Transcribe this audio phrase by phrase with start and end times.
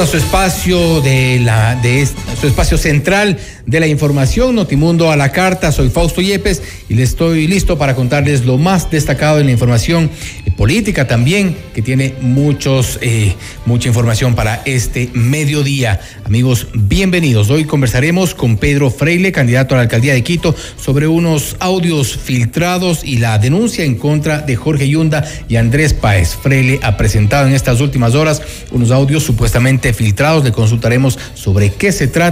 [0.00, 2.02] A su espacio de la de
[2.36, 5.72] su espacio central de la información Notimundo a la carta.
[5.72, 10.10] Soy Fausto Yepes y le estoy listo para contarles lo más destacado en la información
[10.56, 16.00] política también, que tiene muchos eh, mucha información para este mediodía.
[16.24, 17.50] Amigos, bienvenidos.
[17.50, 23.04] Hoy conversaremos con Pedro Freile, candidato a la alcaldía de Quito, sobre unos audios filtrados
[23.04, 26.34] y la denuncia en contra de Jorge Yunda y Andrés Páez.
[26.34, 30.44] Freile ha presentado en estas últimas horas unos audios supuestamente filtrados.
[30.44, 32.25] Le consultaremos sobre qué se trata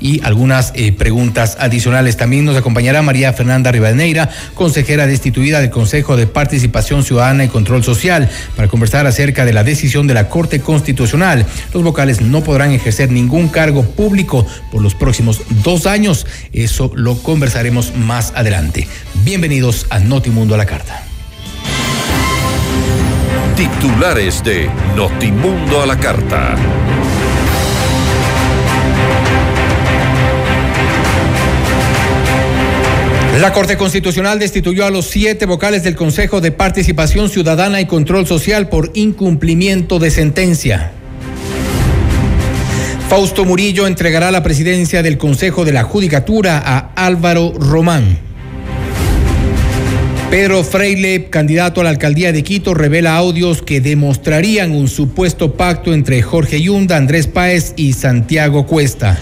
[0.00, 2.16] y algunas eh, preguntas adicionales.
[2.16, 7.84] También nos acompañará María Fernanda Rivadeneira, consejera destituida del Consejo de Participación Ciudadana y Control
[7.84, 11.46] Social, para conversar acerca de la decisión de la Corte Constitucional.
[11.72, 16.26] Los vocales no podrán ejercer ningún cargo público por los próximos dos años.
[16.52, 18.88] Eso lo conversaremos más adelante.
[19.24, 21.02] Bienvenidos a Notimundo a la Carta.
[23.56, 26.56] Titulares de Notimundo a la Carta.
[33.40, 38.26] La Corte Constitucional destituyó a los siete vocales del Consejo de Participación Ciudadana y Control
[38.26, 40.92] Social por incumplimiento de sentencia.
[43.10, 48.18] Fausto Murillo entregará la presidencia del Consejo de la Judicatura a Álvaro Román.
[50.30, 55.92] Pedro Freile, candidato a la alcaldía de Quito, revela audios que demostrarían un supuesto pacto
[55.92, 59.18] entre Jorge Yunda, Andrés Páez y Santiago Cuesta.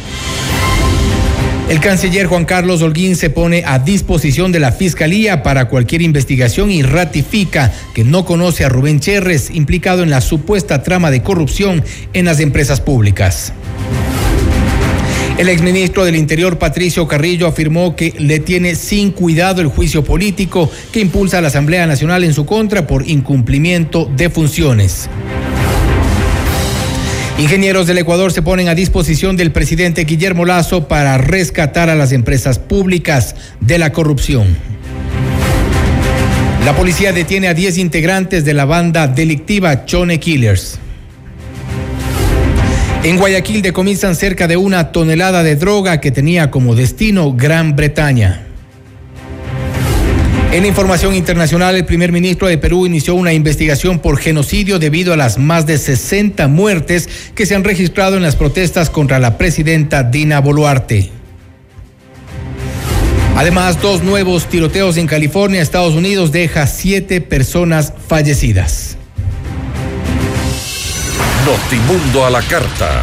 [1.69, 6.71] El canciller Juan Carlos Holguín se pone a disposición de la Fiscalía para cualquier investigación
[6.71, 11.83] y ratifica que no conoce a Rubén Cherres, implicado en la supuesta trama de corrupción
[12.13, 13.55] en las empresas públicas.
[15.39, 20.71] El exministro del Interior, Patricio Carrillo, afirmó que le tiene sin cuidado el juicio político
[20.93, 25.09] que impulsa a la Asamblea Nacional en su contra por incumplimiento de funciones.
[27.37, 32.12] Ingenieros del Ecuador se ponen a disposición del presidente Guillermo Lazo para rescatar a las
[32.12, 34.56] empresas públicas de la corrupción.
[36.65, 40.78] La policía detiene a 10 integrantes de la banda delictiva Chone Killers.
[43.03, 48.47] En Guayaquil decomisan cerca de una tonelada de droga que tenía como destino Gran Bretaña.
[50.54, 55.16] En información internacional, el primer ministro de Perú inició una investigación por genocidio debido a
[55.16, 60.04] las más de 60 muertes que se han registrado en las protestas contra la presidenta
[60.04, 61.10] Dina Boluarte.
[63.34, 68.97] Además, dos nuevos tiroteos en California, Estados Unidos, deja siete personas fallecidas.
[71.44, 73.03] Notimundo a la carta.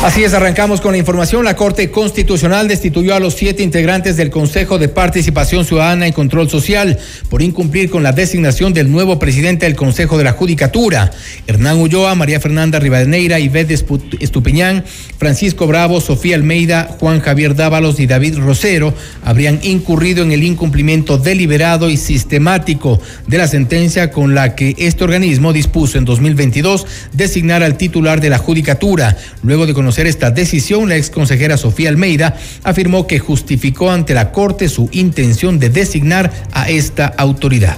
[0.00, 1.44] Así es, arrancamos con la información.
[1.44, 6.48] La Corte Constitucional destituyó a los siete integrantes del Consejo de Participación Ciudadana y Control
[6.48, 6.96] Social
[7.28, 11.10] por incumplir con la designación del nuevo presidente del Consejo de la Judicatura.
[11.48, 13.72] Hernán Ulloa, María Fernanda Rivadeneira, Ivette
[14.20, 14.84] Estupiñán,
[15.18, 18.94] Francisco Bravo, Sofía Almeida, Juan Javier Dávalos y David Rosero
[19.24, 25.02] habrían incurrido en el incumplimiento deliberado y sistemático de la sentencia con la que este
[25.02, 30.88] organismo dispuso en 2022 designar al titular de la Judicatura, luego de conocer esta decisión,
[30.88, 36.30] la ex consejera Sofía Almeida afirmó que justificó ante la Corte su intención de designar
[36.52, 37.76] a esta autoridad.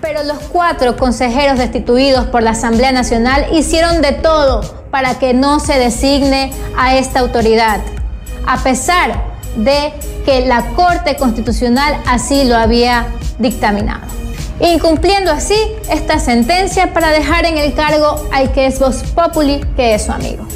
[0.00, 5.60] Pero los cuatro consejeros destituidos por la Asamblea Nacional hicieron de todo para que no
[5.60, 7.80] se designe a esta autoridad.
[8.46, 9.24] a pesar
[9.56, 9.92] de
[10.24, 13.06] que la Corte Constitucional así lo había
[13.38, 14.06] dictaminado.
[14.60, 15.56] Incumpliendo así
[15.90, 20.12] esta sentencia para dejar en el cargo al que es Vox Populi, que es su
[20.12, 20.46] amigo.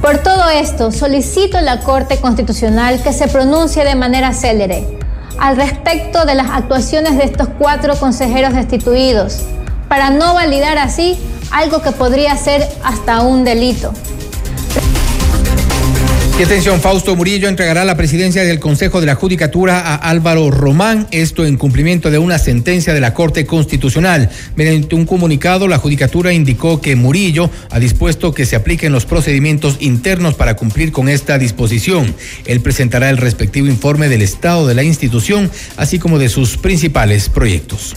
[0.00, 4.86] Por todo esto, solicito a la Corte Constitucional que se pronuncie de manera célere
[5.38, 9.40] al respecto de las actuaciones de estos cuatro consejeros destituidos,
[9.88, 11.18] para no validar así
[11.50, 13.92] algo que podría ser hasta un delito.
[16.38, 21.06] Y atención, Fausto Murillo entregará la presidencia del Consejo de la Judicatura a Álvaro Román,
[21.10, 24.28] esto en cumplimiento de una sentencia de la Corte Constitucional.
[24.54, 29.78] Mediante un comunicado, la Judicatura indicó que Murillo ha dispuesto que se apliquen los procedimientos
[29.80, 32.14] internos para cumplir con esta disposición.
[32.44, 37.30] Él presentará el respectivo informe del estado de la institución, así como de sus principales
[37.30, 37.96] proyectos.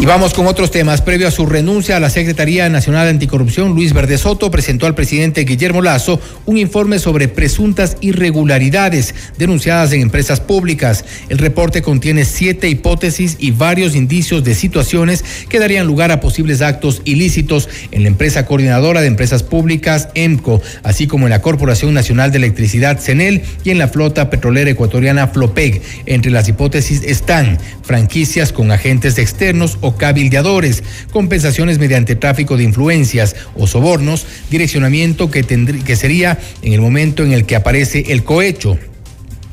[0.00, 1.02] Y vamos con otros temas.
[1.02, 4.94] Previo a su renuncia a la Secretaría Nacional de Anticorrupción, Luis Verde Soto presentó al
[4.94, 11.04] presidente Guillermo Lazo un informe sobre presuntas irregularidades denunciadas en empresas públicas.
[11.28, 16.62] El reporte contiene siete hipótesis y varios indicios de situaciones que darían lugar a posibles
[16.62, 21.92] actos ilícitos en la empresa coordinadora de empresas públicas, EMCO, así como en la Corporación
[21.92, 25.82] Nacional de Electricidad, CENEL, y en la flota petrolera ecuatoriana, FLOPEG.
[26.06, 30.82] Entre las hipótesis están franquicias con agentes externos o cabildeadores,
[31.12, 37.32] compensaciones mediante tráfico de influencias o sobornos, direccionamiento que, que sería en el momento en
[37.32, 38.78] el que aparece el cohecho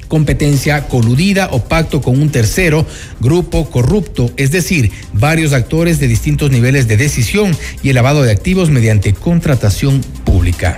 [0.08, 2.86] competencia coludida o pacto con un tercero,
[3.20, 8.32] grupo corrupto, es decir, varios actores de distintos niveles de decisión y el lavado de
[8.32, 10.78] activos mediante contratación pública.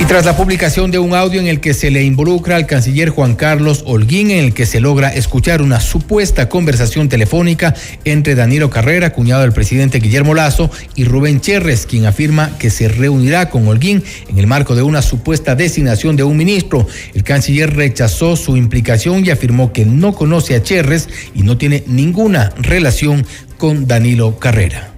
[0.00, 3.10] Y tras la publicación de un audio en el que se le involucra al canciller
[3.10, 7.74] Juan Carlos Holguín, en el que se logra escuchar una supuesta conversación telefónica
[8.06, 12.88] entre Danilo Carrera, cuñado del presidente Guillermo Lazo, y Rubén Cherres, quien afirma que se
[12.88, 16.86] reunirá con Holguín en el marco de una supuesta designación de un ministro.
[17.12, 21.84] El canciller rechazó su implicación y afirmó que no conoce a Cherres y no tiene
[21.86, 23.26] ninguna relación
[23.58, 24.94] con Danilo Carrera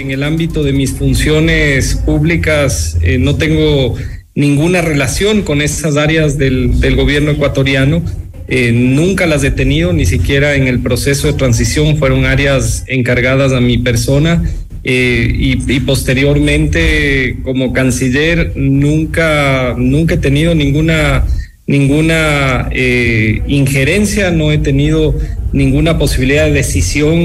[0.00, 3.96] en el ámbito de mis funciones públicas eh, no tengo
[4.34, 8.02] ninguna relación con esas áreas del, gobierno ecuatoriano.
[8.48, 13.52] Eh, nunca las he tenido, ni siquiera en el proceso de transición fueron áreas encargadas
[13.52, 14.42] a mi persona.
[14.84, 21.24] Eh, y, y, posteriormente como canciller nunca, nunca he tenido ninguna
[21.72, 25.18] ninguna eh, injerencia, no he tenido
[25.54, 27.16] ninguna posibilidad de decisión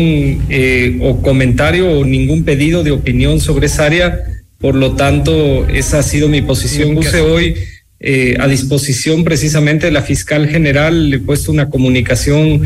[0.50, 4.24] eh, o comentario o ningún pedido de opinión sobre esa área.
[4.58, 6.96] Por lo tanto, esa ha sido mi posición.
[6.96, 7.56] Puse hoy
[8.00, 12.62] eh, a disposición precisamente de la fiscal general, le he puesto una comunicación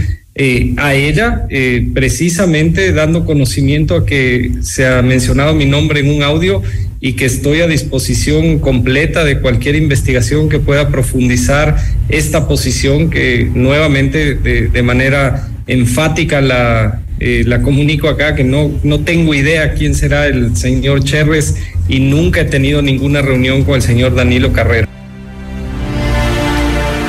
[0.78, 1.46] a ella,
[1.94, 6.62] precisamente dando conocimiento a que se ha mencionado mi nombre en un audio
[7.02, 11.76] y que estoy a disposición completa de cualquier investigación que pueda profundizar
[12.10, 19.00] esta posición que nuevamente de, manera enfática la, eh, la comunico acá, que no, no
[19.00, 21.56] tengo idea quién será el señor Cherres
[21.90, 24.91] y nunca he tenido ninguna reunión con el señor Danilo Carrera.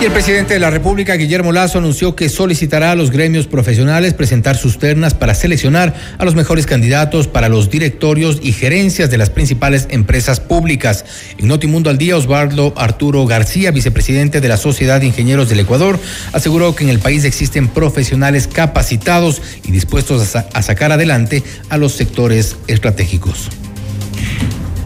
[0.03, 4.15] Y el presidente de la República, Guillermo Lazo, anunció que solicitará a los gremios profesionales
[4.15, 9.19] presentar sus ternas para seleccionar a los mejores candidatos para los directorios y gerencias de
[9.19, 11.05] las principales empresas públicas.
[11.39, 16.01] En Notimundo al Día, Osvaldo Arturo García, vicepresidente de la Sociedad de Ingenieros del Ecuador,
[16.33, 21.77] aseguró que en el país existen profesionales capacitados y dispuestos a, a sacar adelante a
[21.77, 23.51] los sectores estratégicos.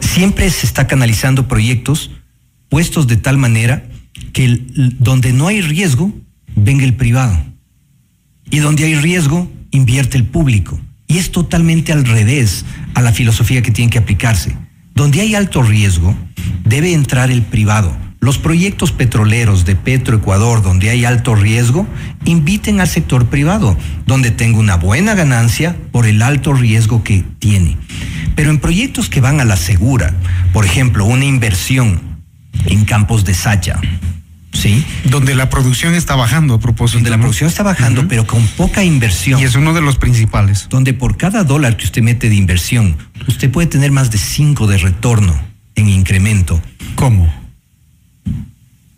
[0.01, 2.11] Siempre se está canalizando proyectos
[2.69, 3.85] puestos de tal manera
[4.33, 4.61] que
[4.99, 6.13] donde no hay riesgo,
[6.55, 7.37] venga el privado.
[8.51, 10.81] Y donde hay riesgo, invierte el público.
[11.07, 14.57] Y es totalmente al revés a la filosofía que tiene que aplicarse.
[14.95, 16.15] Donde hay alto riesgo,
[16.65, 17.97] debe entrar el privado.
[18.19, 21.87] Los proyectos petroleros de Petroecuador, donde hay alto riesgo,
[22.25, 27.77] inviten al sector privado, donde tenga una buena ganancia por el alto riesgo que tiene.
[28.35, 30.15] Pero en proyectos que van a la segura,
[30.53, 32.16] por ejemplo, una inversión
[32.67, 33.81] en campos de Sacha,
[34.57, 34.85] Sí.
[35.05, 36.99] Donde la producción está bajando a propósito.
[36.99, 39.41] Donde la producción está bajando, pero con poca inversión.
[39.41, 40.67] Y es uno de los principales.
[40.71, 42.97] Donde por cada dólar que usted mete de inversión,
[43.29, 45.39] usted puede tener más de cinco de retorno
[45.75, 46.61] en incremento.
[46.95, 47.33] ¿Cómo?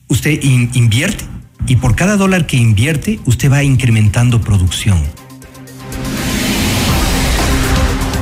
[0.07, 1.25] Usted invierte
[1.67, 5.03] y por cada dólar que invierte, usted va incrementando producción.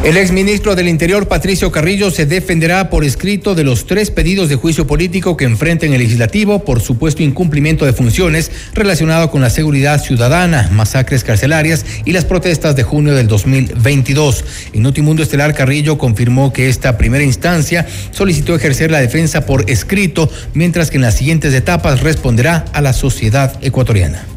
[0.05, 4.55] El exministro del Interior, Patricio Carrillo, se defenderá por escrito de los tres pedidos de
[4.55, 9.50] juicio político que enfrenta en el legislativo por supuesto incumplimiento de funciones relacionado con la
[9.50, 14.45] seguridad ciudadana, masacres carcelarias y las protestas de junio del 2022.
[14.75, 20.31] En Notimundo Estelar, Carrillo confirmó que esta primera instancia solicitó ejercer la defensa por escrito,
[20.55, 24.36] mientras que en las siguientes etapas responderá a la sociedad ecuatoriana.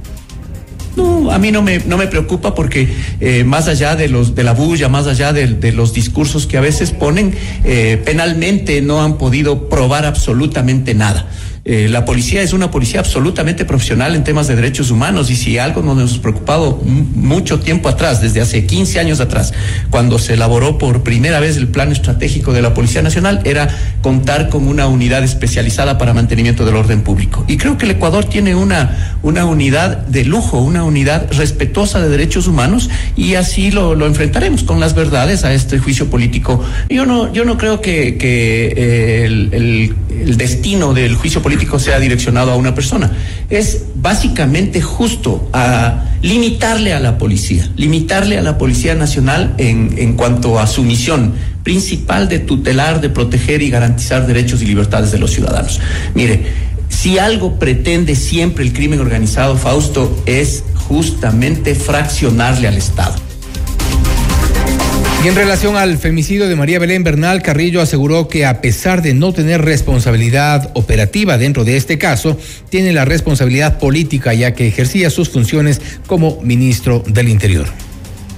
[1.00, 2.88] No, a mí no me, no me preocupa porque
[3.20, 6.62] eh, más allá de los de la bulla, más allá de, los discursos que a
[6.62, 11.28] veces ponen, eh, penalmente no han podido probar absolutamente nada.
[11.66, 15.58] Eh, la policía es una policía absolutamente profesional en temas de derechos humanos y si
[15.58, 19.54] algo nos hemos preocupado mucho tiempo atrás, desde hace 15 años atrás,
[19.90, 23.68] cuando se elaboró por primera vez el plan estratégico de la Policía Nacional, era
[24.02, 27.44] contar con una unidad especializada para mantenimiento del orden público.
[27.48, 32.10] Y creo que el Ecuador tiene una, una unidad de lujo, una unidad respetuosa de
[32.10, 36.64] derechos humanos y así lo, lo enfrentaremos con las verdades a este juicio político.
[36.90, 41.49] Yo no, yo no creo que, que eh, el, el, el destino del juicio político
[41.80, 43.12] sea direccionado a una persona.
[43.50, 50.14] Es básicamente justo a limitarle a la policía, limitarle a la Policía Nacional en, en
[50.14, 55.20] cuanto a su misión principal de tutelar, de proteger y garantizar derechos y libertades de
[55.20, 55.80] los ciudadanos.
[56.16, 56.46] Mire,
[56.90, 63.29] si algo pretende siempre el crimen organizado, Fausto, es justamente fraccionarle al Estado.
[65.22, 69.14] Y en relación al femicidio de María Belén Bernal, Carrillo aseguró que a pesar de
[69.14, 72.38] no tener responsabilidad operativa dentro de este caso,
[72.70, 77.68] tiene la responsabilidad política ya que ejercía sus funciones como ministro del Interior.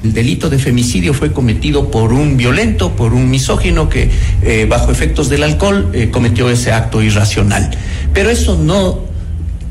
[0.04, 4.10] El delito de femicidio fue cometido por un violento, por un misógino que
[4.42, 7.70] eh, bajo efectos del alcohol eh, cometió ese acto irracional.
[8.12, 9.02] Pero eso no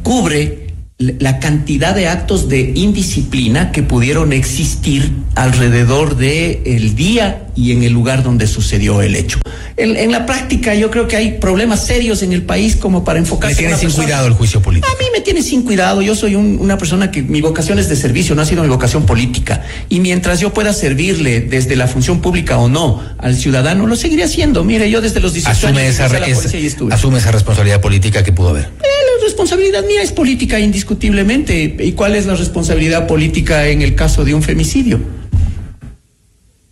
[0.04, 0.59] cubre
[1.00, 7.82] la cantidad de actos de indisciplina que pudieron existir alrededor de el día y en
[7.84, 9.38] el lugar donde sucedió el hecho.
[9.78, 13.18] En, en la práctica yo creo que hay problemas serios en el país como para
[13.18, 13.54] enfocarse.
[13.54, 14.04] Me tiene en sin persona.
[14.04, 14.92] cuidado el juicio político.
[14.94, 16.02] A mí me tiene sin cuidado.
[16.02, 18.68] Yo soy un, una persona que mi vocación es de servicio, no ha sido mi
[18.68, 19.64] vocación política.
[19.88, 24.24] Y mientras yo pueda servirle desde la función pública o no al ciudadano, lo seguiré
[24.24, 24.64] haciendo.
[24.64, 26.92] Mire, yo desde los 18 Asume años esa, y estuve.
[26.92, 28.64] asume esa responsabilidad política que pudo haber.
[28.64, 31.76] Eh, responsabilidad mía es política indiscutiblemente.
[31.80, 35.00] ¿Y cuál es la responsabilidad política en el caso de un femicidio?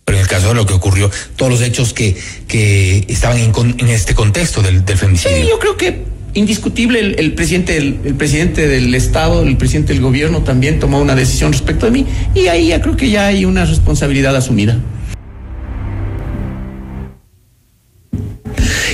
[0.04, 3.52] Pero en el caso de lo que ocurrió, todos los hechos que, que estaban en,
[3.52, 5.36] con- en este contexto del, del femicidio.
[5.36, 6.02] Sí, yo creo que
[6.34, 11.14] indiscutible el, el presidente el presidente del estado, el presidente del gobierno también tomó una
[11.14, 14.78] decisión respecto de mí y ahí ya creo que ya hay una responsabilidad asumida.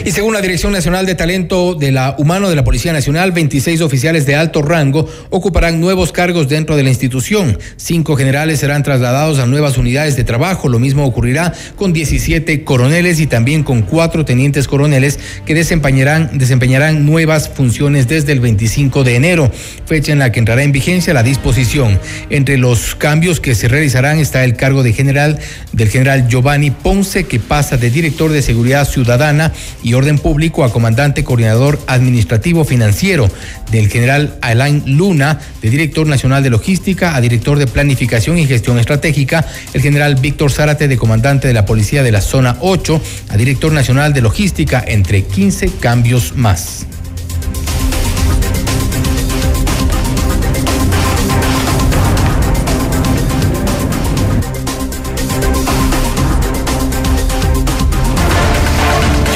[0.04, 3.80] Y según la Dirección Nacional de Talento de la Humano de la Policía Nacional, 26
[3.80, 7.58] oficiales de alto rango ocuparán nuevos cargos dentro de la institución.
[7.78, 10.68] Cinco generales serán trasladados a nuevas unidades de trabajo.
[10.68, 17.06] Lo mismo ocurrirá con 17 coroneles y también con cuatro tenientes coroneles que desempeñarán, desempeñarán
[17.06, 19.50] nuevas funciones desde el 25 de enero,
[19.86, 21.98] fecha en la que entrará en vigencia la disposición.
[22.28, 25.38] Entre los cambios que se realizarán está el cargo de general
[25.72, 29.50] del general Giovanni Ponce, que pasa de director de seguridad ciudadana
[29.82, 33.30] y orden público a comandante coordinador administrativo financiero,
[33.70, 38.78] del general Alain Luna, de director nacional de logística a director de planificación y gestión
[38.78, 43.36] estratégica, el general Víctor Zárate, de comandante de la policía de la zona 8 a
[43.36, 46.86] director nacional de logística, entre 15 cambios más.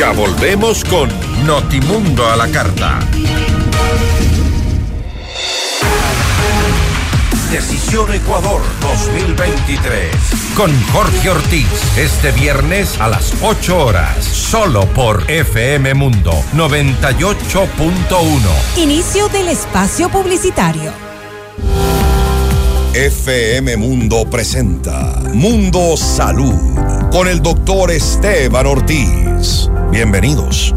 [0.09, 1.11] Ya volvemos con
[1.45, 2.99] Notimundo a la carta.
[7.51, 10.09] Decisión Ecuador 2023.
[10.57, 11.69] Con Jorge Ortiz.
[11.99, 14.25] Este viernes a las 8 horas.
[14.25, 18.79] Solo por FM Mundo 98.1.
[18.79, 20.91] Inicio del espacio publicitario.
[22.95, 29.71] FM Mundo presenta Mundo Salud con el doctor Esteban Ortiz.
[29.91, 30.75] Bienvenidos.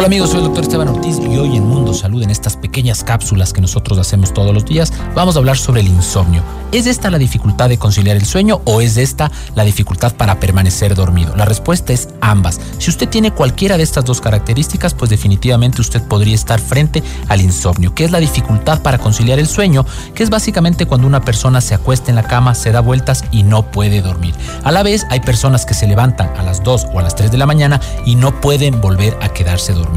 [0.00, 3.04] Hola amigos, soy el doctor Esteban Ortiz y hoy en Mundo Salud, en estas pequeñas
[3.04, 6.42] cápsulas que nosotros hacemos todos los días, vamos a hablar sobre el insomnio.
[6.72, 10.94] ¿Es esta la dificultad de conciliar el sueño o es esta la dificultad para permanecer
[10.94, 11.36] dormido?
[11.36, 12.60] La respuesta es ambas.
[12.78, 17.42] Si usted tiene cualquiera de estas dos características, pues definitivamente usted podría estar frente al
[17.42, 21.60] insomnio, que es la dificultad para conciliar el sueño, que es básicamente cuando una persona
[21.60, 24.34] se acuesta en la cama, se da vueltas y no puede dormir.
[24.64, 27.30] A la vez, hay personas que se levantan a las 2 o a las 3
[27.30, 29.89] de la mañana y no pueden volver a quedarse dormidos.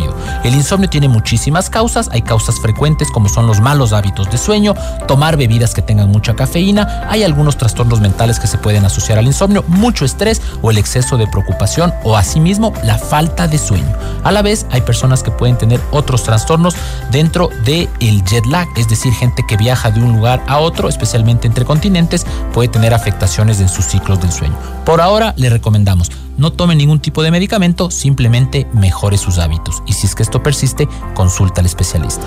[0.44, 4.74] El insomnio tiene muchísimas causas, hay causas frecuentes como son los malos hábitos de sueño,
[5.08, 9.26] tomar bebidas que tengan mucha cafeína, hay algunos trastornos mentales que se pueden asociar al
[9.26, 13.94] insomnio, mucho estrés o el exceso de preocupación o asimismo la falta de sueño.
[14.24, 16.76] A la vez hay personas que pueden tener otros trastornos
[17.12, 20.90] dentro del el jet lag, es decir, gente que viaja de un lugar a otro,
[20.90, 24.56] especialmente entre continentes, puede tener afectaciones en sus ciclos del sueño.
[24.86, 29.84] Por ahora le recomendamos no tome ningún tipo de medicamento, simplemente mejore sus hábitos.
[29.86, 32.26] Y si es que esto persiste, consulta al especialista.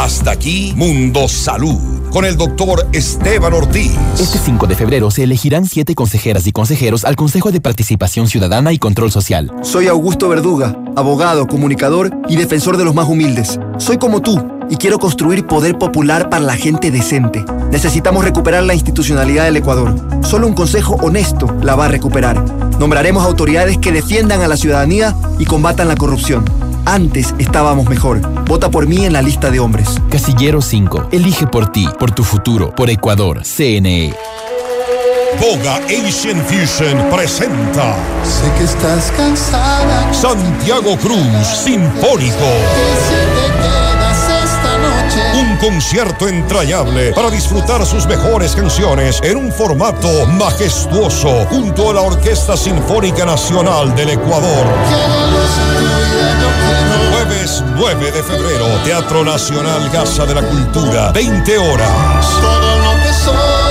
[0.00, 1.78] Hasta aquí Mundo Salud
[2.10, 3.92] con el doctor Esteban Ortiz.
[4.18, 8.72] Este 5 de febrero se elegirán siete consejeras y consejeros al Consejo de Participación Ciudadana
[8.72, 9.52] y Control Social.
[9.60, 13.60] Soy Augusto Verduga, abogado, comunicador y defensor de los más humildes.
[13.76, 17.44] Soy como tú y quiero construir poder popular para la gente decente.
[17.70, 19.94] Necesitamos recuperar la institucionalidad del Ecuador.
[20.22, 22.42] Solo un consejo honesto la va a recuperar.
[22.78, 26.69] Nombraremos autoridades que defiendan a la ciudadanía y combatan la corrupción.
[26.84, 28.20] Antes estábamos mejor.
[28.46, 29.88] Vota por mí en la lista de hombres.
[30.10, 31.08] Casillero 5.
[31.12, 33.42] Elige por ti, por tu futuro, por Ecuador.
[33.44, 34.14] CNE.
[35.40, 37.94] Boga Asian Fusion presenta.
[38.24, 40.12] Sé que estás cansada.
[40.12, 42.46] Santiago Cruz Sinfónico.
[45.34, 52.00] Un concierto entrañable para disfrutar sus mejores canciones en un formato majestuoso junto a la
[52.02, 54.66] Orquesta Sinfónica Nacional del Ecuador.
[57.10, 62.26] Jueves 9 de febrero, Teatro Nacional Casa de la Cultura, 20 horas.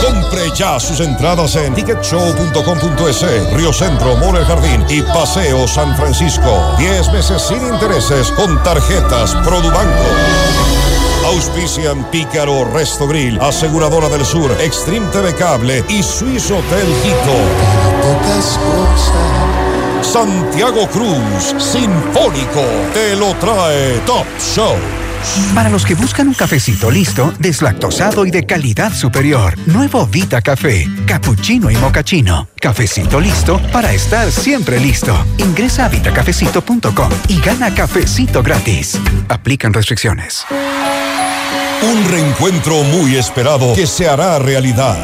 [0.03, 6.75] Compre ya sus entradas en ticketshow.com.es, Río Centro, Mole Jardín y Paseo San Francisco.
[6.77, 11.08] 10 meses sin intereses con tarjetas Produbanco.
[11.25, 17.35] Auspician Pícaro Resto Grill, Aseguradora del Sur, Extreme TV Cable y Swiss Hotel Quito.
[20.01, 25.08] Santiago Cruz, Sinfónico, te lo trae Top Show.
[25.53, 30.87] Para los que buscan un cafecito listo, deslactosado y de calidad superior, nuevo Vita Café,
[31.05, 32.47] cappuccino y mocachino.
[32.59, 35.15] Cafecito listo para estar siempre listo.
[35.37, 38.99] Ingresa a vitacafecito.com y gana cafecito gratis.
[39.27, 40.45] Aplican restricciones.
[41.81, 44.97] Un reencuentro muy esperado que se hará realidad.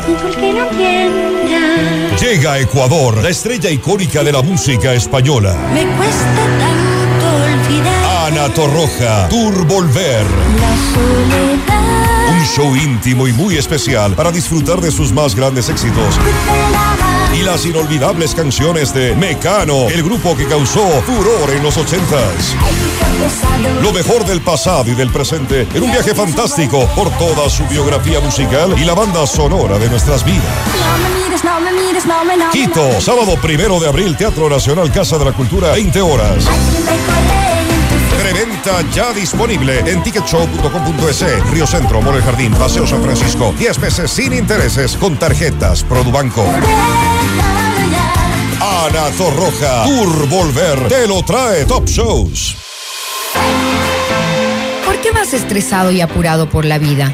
[2.20, 5.56] Llega a Ecuador, la estrella icónica de la música española.
[5.74, 8.05] Me cuesta tanto olvidar.
[8.26, 10.26] Ana Torroja, Tour Volver.
[10.60, 12.30] La soledad.
[12.32, 16.16] Un show íntimo y muy especial para disfrutar de sus más grandes éxitos.
[17.36, 22.56] Y las inolvidables canciones de Mecano, el grupo que causó furor en los ochentas.
[23.84, 28.20] Lo mejor del pasado y del presente en un viaje fantástico por toda su biografía
[28.22, 30.44] musical y la banda sonora de nuestras vidas.
[32.52, 36.46] Quito, sábado primero de abril, Teatro Nacional Casa de la Cultura, 20 horas.
[38.26, 43.54] Preventa ya disponible en ticketshow.com.es, Río Centro, Mole Jardín, Paseo San Francisco.
[43.56, 46.44] 10 meses sin intereses con tarjetas Produbanco.
[48.60, 52.56] Ana Torroja, Tour Volver, te lo trae Top Shows.
[54.84, 57.14] ¿Por qué vas estresado y apurado por la vida?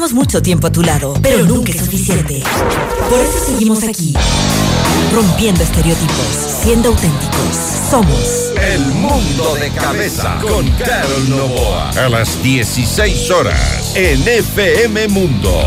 [0.00, 2.42] Estamos mucho tiempo a tu lado, pero nunca es suficiente.
[3.10, 4.14] Por eso seguimos aquí,
[5.12, 6.26] rompiendo estereotipos,
[6.62, 7.54] siendo auténticos.
[7.90, 11.90] Somos El Mundo de Cabeza con Carol Novoa.
[11.90, 15.66] A las 16 horas en FM Mundo.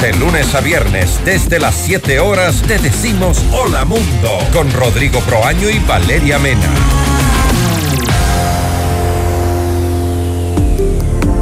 [0.00, 5.68] De lunes a viernes, desde las 7 horas, te decimos Hola Mundo con Rodrigo Proaño
[5.68, 6.68] y Valeria Mena.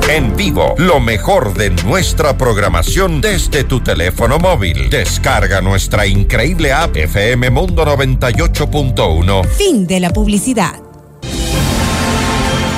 [0.08, 4.88] En vivo, lo mejor de nuestra programación desde tu teléfono móvil.
[4.88, 9.46] Descarga nuestra increíble app FM Mundo 98.1.
[9.48, 10.85] Fin de la publicidad.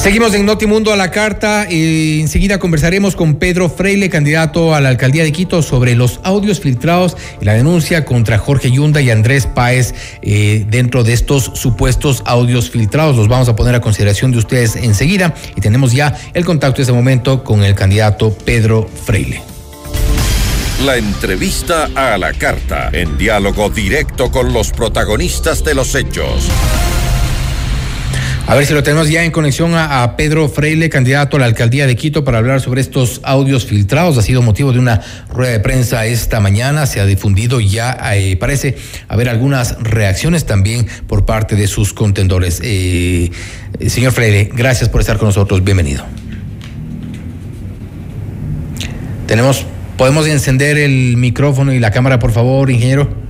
[0.00, 1.66] Seguimos en Notimundo a la carta.
[1.70, 6.58] y enseguida conversaremos con Pedro Freile, candidato a la alcaldía de Quito, sobre los audios
[6.58, 12.22] filtrados y la denuncia contra Jorge Yunda y Andrés Páez eh, dentro de estos supuestos
[12.24, 13.14] audios filtrados.
[13.14, 16.84] Los vamos a poner a consideración de ustedes enseguida y tenemos ya el contacto en
[16.84, 19.42] este momento con el candidato Pedro Freile.
[20.86, 26.48] La entrevista a la carta, en diálogo directo con los protagonistas de los hechos.
[28.50, 31.86] A ver si lo tenemos ya en conexión a, Pedro Freile, candidato a la alcaldía
[31.86, 34.18] de Quito, para hablar sobre estos audios filtrados.
[34.18, 36.86] Ha sido motivo de una rueda de prensa esta mañana.
[36.86, 42.60] Se ha difundido ya, eh, parece haber algunas reacciones también por parte de sus contendores.
[42.64, 43.30] Eh,
[43.86, 45.62] señor Freile, gracias por estar con nosotros.
[45.62, 46.04] Bienvenido.
[49.28, 49.64] Tenemos,
[49.96, 53.29] podemos encender el micrófono y la cámara, por favor, ingeniero.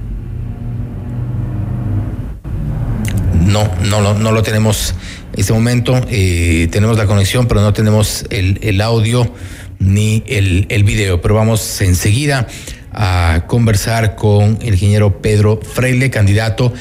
[3.50, 4.94] No, no, no, lo tenemos
[5.32, 6.00] en este momento.
[6.08, 9.32] Eh, tenemos la conexión, pero no tenemos el, audio
[9.80, 11.20] ni el, el, video.
[11.20, 12.46] Pero vamos enseguida
[12.92, 16.72] a conversar con el ingeniero Pedro Freile, candidato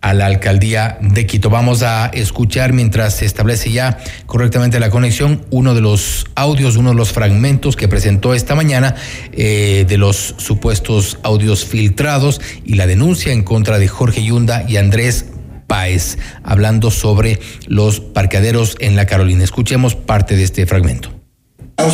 [0.00, 1.48] a la alcaldía de Quito.
[1.48, 6.90] Vamos a escuchar mientras se establece ya correctamente la conexión uno de los audios, uno
[6.90, 8.94] de los fragmentos que presentó esta mañana
[9.32, 14.76] eh, de los supuestos audios filtrados y la denuncia en contra de Jorge Yunda y
[14.76, 15.26] Andrés
[15.66, 19.44] Páez, hablando sobre los parqueaderos en la Carolina.
[19.44, 21.10] Escuchemos parte de este fragmento.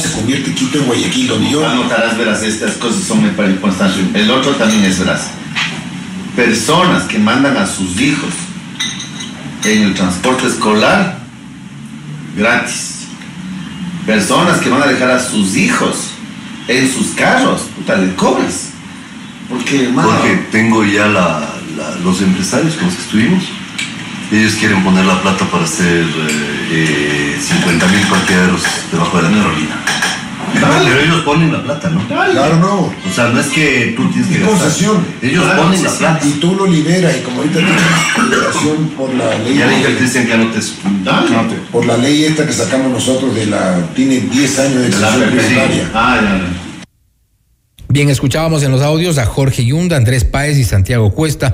[0.01, 1.67] Se convierte Quito en Guayaquil, donde yo...
[1.67, 4.03] Anotarás, verás, estas cosas son para el constancia.
[4.15, 5.31] El otro también es, verás,
[6.37, 8.31] personas que mandan a sus hijos
[9.65, 11.19] en el transporte escolar
[12.37, 13.07] gratis.
[14.07, 16.11] Personas que van a dejar a sus hijos
[16.69, 18.71] en sus carros, puta, le cobras.
[19.49, 23.45] Porque, hermano, Porque tengo ya la, la, los empresarios con los que estuvimos
[24.33, 26.07] ellos quieren poner la plata para hacer
[26.71, 29.77] eh, 50 mil parqueaderos debajo de la Carolina.
[30.61, 30.90] Dale.
[30.90, 32.03] Pero ellos ponen la plata, ¿no?
[32.09, 32.33] Dale.
[32.33, 32.81] Claro, no.
[32.81, 35.05] O sea, no es que tú tienes que Es concesión.
[35.23, 36.27] Ellos Claro, ponen la plata.
[36.27, 37.83] Y tú lo liberas, y como ahorita tienes
[38.31, 39.57] liberación por la ley.
[39.57, 40.75] Ya le dije al Cristian que anotes.
[41.05, 41.29] Dale.
[41.71, 43.87] Por la ley esta que sacamos nosotros de la.
[43.95, 45.90] Tiene 10 años de La exención tributaria.
[45.95, 46.62] Ah, ya, ya.
[47.93, 51.53] Bien, escuchábamos en los audios a Jorge Yunda, Andrés Páez y Santiago Cuesta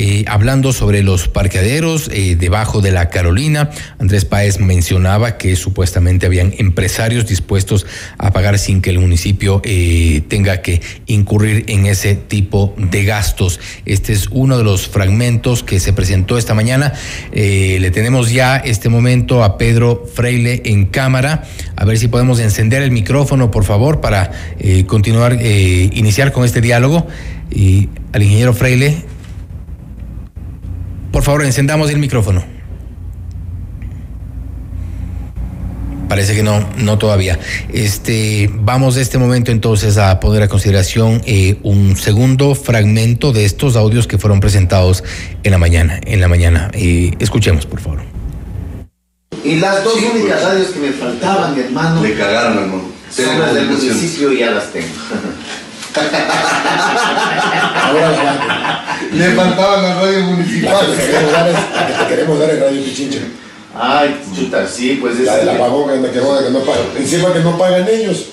[0.00, 3.70] eh, hablando sobre los parqueaderos eh, debajo de la Carolina.
[3.98, 7.86] Andrés Páez mencionaba que supuestamente habían empresarios dispuestos
[8.18, 13.58] a pagar sin que el municipio eh, tenga que incurrir en ese tipo de gastos.
[13.86, 16.92] Este es uno de los fragmentos que se presentó esta mañana.
[17.32, 21.44] Le tenemos ya este momento a Pedro Freile en cámara.
[21.76, 24.30] A ver si podemos encender el micrófono, por favor, para
[24.86, 25.38] continuar,
[25.92, 27.06] iniciar con este diálogo.
[27.50, 29.04] Y al ingeniero Freile,
[31.12, 32.44] por favor, encendamos el micrófono.
[36.08, 37.38] Parece que no, no todavía.
[37.70, 43.44] Este, vamos de este momento entonces a poner a consideración eh, un segundo fragmento de
[43.44, 45.04] estos audios que fueron presentados
[45.42, 46.00] en la mañana.
[46.06, 48.00] En la mañana, Eh, escuchemos, por favor.
[49.44, 52.82] Y las dos únicas radios que me faltaban, hermano, Le cagaron, hermano.
[53.14, 54.86] son las del municipio y ya las tengo.
[57.84, 60.96] Ahora la Le faltaban las radios municipales.
[60.96, 61.54] Te queremos dar el-
[61.98, 63.18] te queremos dar el radio Pichincha.
[63.80, 65.26] Ay, chuta, sí, pues es.
[65.26, 66.82] La del apagón que me quejó de que no pagan.
[66.96, 68.26] Encima que no pagan ellos.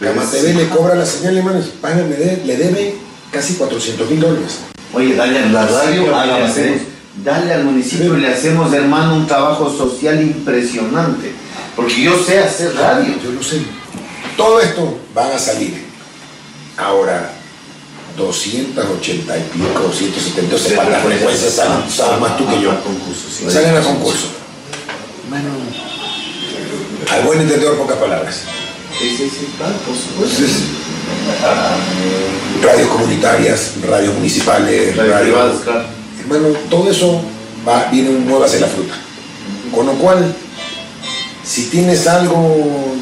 [0.00, 1.66] Cama TV le cobra la señal, hermanos.
[1.80, 2.96] Pagan, le, de- le debe
[3.30, 4.58] casi 400 mil dólares.
[4.94, 6.80] Oye, dale al La radio, hacemos-
[7.22, 11.32] dale al municipio y le hacemos, hermano, un trabajo social impresionante.
[11.76, 13.14] Porque yo sé hacer radio.
[13.22, 13.58] Yo lo sé.
[14.36, 15.91] Todo esto van a salir.
[16.76, 17.32] Ahora,
[18.16, 22.72] 280 y pico, 270, se para la frecuencia, saben, saben más tú que yo.
[23.50, 24.28] Salen a concurso.
[27.10, 28.42] Al buen entendedor, pocas palabras.
[28.98, 30.42] Sí, sí, sí, claro, por supuesto.
[30.42, 30.62] Entonces,
[32.62, 35.84] radios comunitarias, radios municipales, Radio radios privadas, claro.
[36.20, 37.22] Hermano, todo eso
[37.66, 38.94] va, viene un nuevo hacia la fruta.
[39.74, 40.34] Con lo cual,
[41.44, 42.94] si tienes algo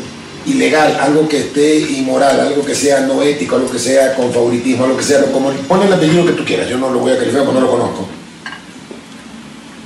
[0.46, 4.85] ilegal, algo que esté inmoral, algo que sea no ético, algo que sea con favoritismo,
[4.85, 7.16] algo que sea, como pon el apellido que tú quieras, yo no lo voy a
[7.18, 8.09] calificar porque no lo conozco.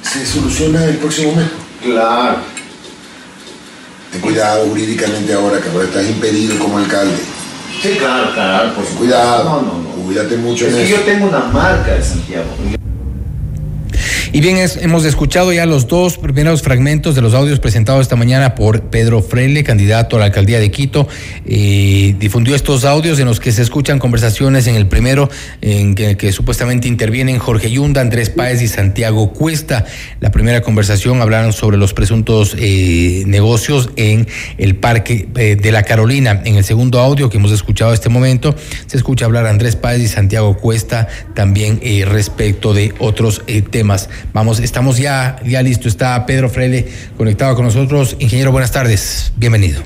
[0.02, 1.46] Se soluciona el próximo mes.
[1.82, 2.36] Claro.
[4.12, 7.16] Ten cuidado jurídicamente ahora, que ahora estás impedido como alcalde.
[7.82, 8.98] Sí, claro, claro, por supuesto.
[8.98, 9.44] Cuidado.
[9.44, 10.04] No, no, no.
[10.06, 10.96] Cuídate mucho Es en que eso.
[10.96, 12.44] yo tengo una marca de Santiago.
[14.34, 18.56] Y bien, hemos escuchado ya los dos primeros fragmentos de los audios presentados esta mañana
[18.56, 21.06] por Pedro Freile, candidato a la alcaldía de Quito.
[21.46, 26.16] Eh, difundió estos audios en los que se escuchan conversaciones en el primero, en que,
[26.16, 29.84] que supuestamente intervienen Jorge Yunda, Andrés Páez y Santiago Cuesta.
[30.18, 34.26] La primera conversación hablaron sobre los presuntos eh, negocios en
[34.58, 36.42] el Parque eh, de la Carolina.
[36.44, 40.02] En el segundo audio que hemos escuchado a este momento, se escucha hablar Andrés Páez
[40.02, 44.08] y Santiago Cuesta también respecto de otros temas.
[44.32, 45.88] Vamos, estamos ya, ya listo.
[45.88, 48.16] Está Pedro Freile conectado con nosotros.
[48.18, 49.32] Ingeniero, buenas tardes.
[49.36, 49.82] Bienvenido.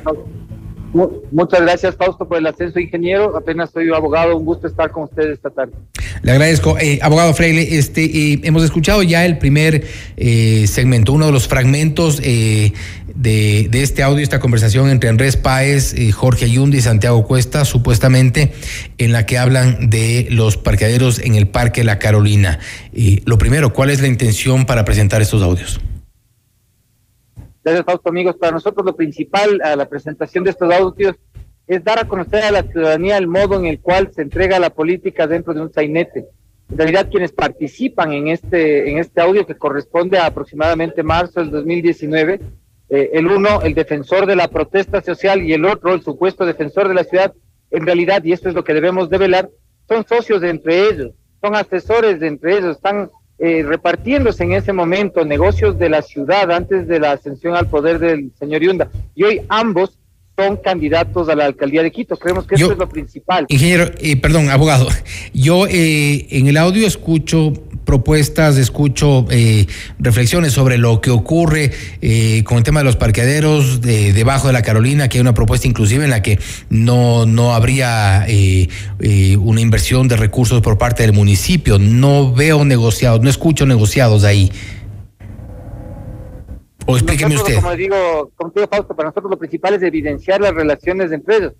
[0.92, 3.36] Mu- Muchas gracias, Fausto, por el ascenso, ingeniero.
[3.36, 5.72] Apenas soy abogado, un gusto estar con ustedes esta tarde.
[6.22, 6.78] Le agradezco.
[6.78, 9.84] Eh, abogado Freile, este, eh, hemos escuchado ya el primer
[10.16, 12.72] eh, segmento, uno de los fragmentos de,
[13.14, 18.52] de este audio, esta conversación entre Andrés Páez, Jorge Ayundi y Santiago Cuesta, supuestamente
[18.98, 22.58] en la que hablan de los parqueaderos en el Parque La Carolina.
[23.24, 25.80] Lo primero, ¿cuál es la intención para presentar estos audios?
[27.84, 28.36] Fausto, amigos.
[28.36, 31.16] Para nosotros lo principal a la presentación de estos audios
[31.66, 34.70] es dar a conocer a la ciudadanía el modo en el cual se entrega la
[34.70, 36.26] política dentro de un sainete.
[36.70, 41.50] En realidad, quienes participan en este, en este audio que corresponde a aproximadamente marzo del
[41.50, 42.40] 2019,
[42.90, 46.88] eh, el uno, el defensor de la protesta social, y el otro, el supuesto defensor
[46.88, 47.32] de la ciudad,
[47.70, 49.50] en realidad, y esto es lo que debemos develar,
[49.86, 55.78] son socios entre ellos, son asesores entre ellos, están eh, repartiéndose en ese momento negocios
[55.78, 58.88] de la ciudad antes de la ascensión al poder del señor Yunda.
[59.14, 59.98] Y hoy ambos
[60.36, 62.16] son candidatos a la alcaldía de Quito.
[62.16, 63.46] Creemos que eso es lo principal.
[63.48, 64.88] Ingeniero, eh, perdón, abogado,
[65.32, 67.52] yo eh, en el audio escucho
[67.88, 69.64] propuestas, escucho eh,
[69.98, 71.70] reflexiones sobre lo que ocurre
[72.02, 75.32] eh, con el tema de los parqueaderos de, debajo de la Carolina, que hay una
[75.32, 78.68] propuesta inclusive en la que no, no habría eh,
[79.00, 81.78] eh, una inversión de recursos por parte del municipio.
[81.78, 84.52] No veo negociados, no escucho negociados ahí.
[86.84, 87.62] O explíqueme Nosotros, usted.
[87.62, 91.52] Como digo, como digo, Fausto, para nosotros lo principal es evidenciar las relaciones entre ellos,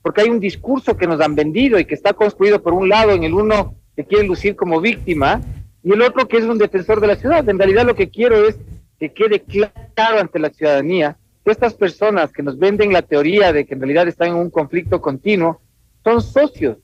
[0.00, 3.10] porque hay un discurso que nos han vendido y que está construido por un lado
[3.10, 5.42] en el uno que quiere lucir como víctima
[5.84, 7.46] y el otro que es un defensor de la ciudad.
[7.48, 8.58] En realidad lo que quiero es
[8.98, 13.66] que quede claro ante la ciudadanía que estas personas que nos venden la teoría de
[13.66, 15.60] que en realidad están en un conflicto continuo
[16.02, 16.78] son socios,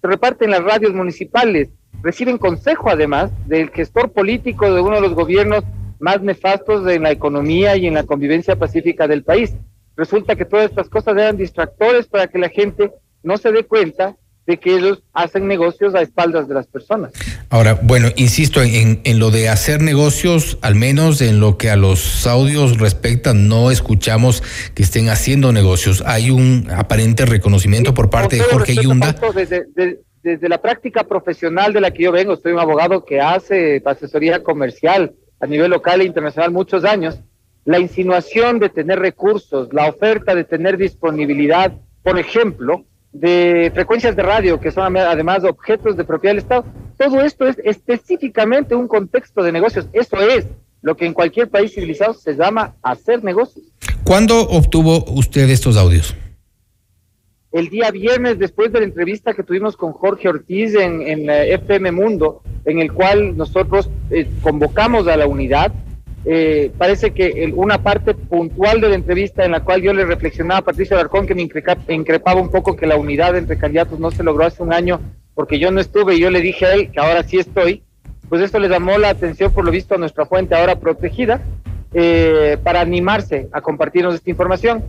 [0.00, 1.68] se reparten las radios municipales,
[2.02, 5.64] reciben consejo además del gestor político de uno de los gobiernos
[6.00, 9.54] más nefastos en la economía y en la convivencia pacífica del país.
[9.96, 14.16] Resulta que todas estas cosas eran distractores para que la gente no se dé cuenta
[14.46, 17.12] de que ellos hacen negocios a espaldas de las personas.
[17.48, 21.76] Ahora, bueno, insisto en, en lo de hacer negocios, al menos en lo que a
[21.76, 24.42] los audios respecta, no escuchamos
[24.74, 26.02] que estén haciendo negocios.
[26.06, 29.14] Hay un aparente reconocimiento por parte de Jorge Yunda.
[29.34, 33.20] Desde, de- desde la práctica profesional de la que yo vengo, soy un abogado que
[33.20, 37.18] hace asesoría comercial a nivel local e internacional muchos años.
[37.64, 44.22] La insinuación de tener recursos, la oferta de tener disponibilidad, por ejemplo, de frecuencias de
[44.22, 46.64] radio que son además objetos de propiedad del Estado,
[46.96, 49.88] todo esto es específicamente un contexto de negocios.
[49.92, 50.46] Eso es
[50.80, 53.66] lo que en cualquier país civilizado se llama hacer negocios.
[54.04, 56.14] ¿Cuándo obtuvo usted estos audios?
[57.52, 61.54] el día viernes después de la entrevista que tuvimos con Jorge Ortiz en, en eh,
[61.54, 65.72] FM Mundo, en el cual nosotros eh, convocamos a la unidad.
[66.24, 70.04] Eh, parece que el- una parte puntual de la entrevista en la cual yo le
[70.04, 71.42] reflexionaba a Patricio Alarcón que me
[71.88, 75.00] increpaba un poco que la unidad entre candidatos no se logró hace un año
[75.34, 77.82] porque yo no estuve y yo le dije a él que ahora sí estoy,
[78.28, 81.40] pues esto le llamó la atención por lo visto a nuestra fuente ahora protegida
[81.92, 84.84] eh, para animarse a compartirnos esta información.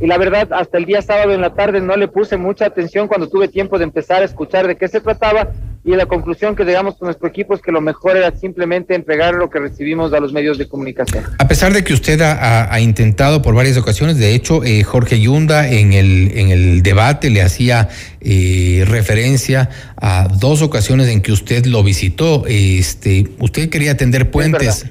[0.00, 3.08] Y la verdad hasta el día sábado en la tarde no le puse mucha atención
[3.08, 5.48] cuando tuve tiempo de empezar a escuchar de qué se trataba
[5.86, 9.34] y la conclusión que llegamos con nuestro equipo es que lo mejor era simplemente entregar
[9.34, 11.24] lo que recibimos a los medios de comunicación.
[11.38, 15.68] A pesar de que usted ha, intentado por varias ocasiones, de hecho, eh, Jorge Yunda
[15.68, 17.90] en el, en el debate le hacía
[18.22, 22.44] eh, referencia a dos ocasiones en que usted lo visitó.
[22.46, 24.86] Este, usted quería tender puentes.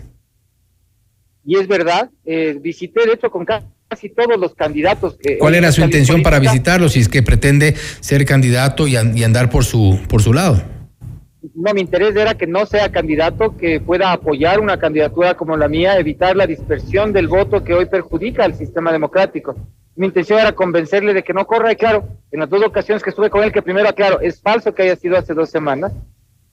[1.43, 5.39] Y es verdad, eh, visité de hecho con ca- casi todos los candidatos que...
[5.39, 9.49] ¿Cuál era su intención para visitarlo si es que pretende ser candidato y, y andar
[9.49, 10.63] por su, por su lado?
[11.56, 15.67] No, mi interés era que no sea candidato, que pueda apoyar una candidatura como la
[15.67, 19.56] mía, evitar la dispersión del voto que hoy perjudica al sistema democrático.
[19.95, 23.10] Mi intención era convencerle de que no corra, y claro, en las dos ocasiones que
[23.10, 25.91] estuve con él, que primero aclaro, es falso que haya sido hace dos semanas,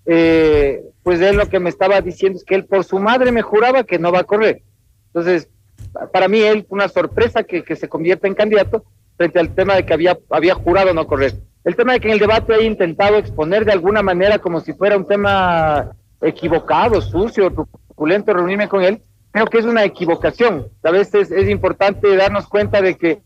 [0.06, 3.42] eh, pues él lo que me estaba diciendo es que él por su madre me
[3.42, 4.62] juraba que no va a correr.
[5.06, 5.48] Entonces,
[5.92, 8.84] pa- para mí él fue una sorpresa que, que se convierta en candidato
[9.16, 11.34] frente al tema de que había, había jurado no correr.
[11.64, 14.72] El tema de que en el debate he intentado exponer de alguna manera como si
[14.72, 15.90] fuera un tema
[16.22, 20.68] equivocado, sucio, truculento, reunirme con él, creo que es una equivocación.
[20.82, 23.22] A veces es importante darnos cuenta de que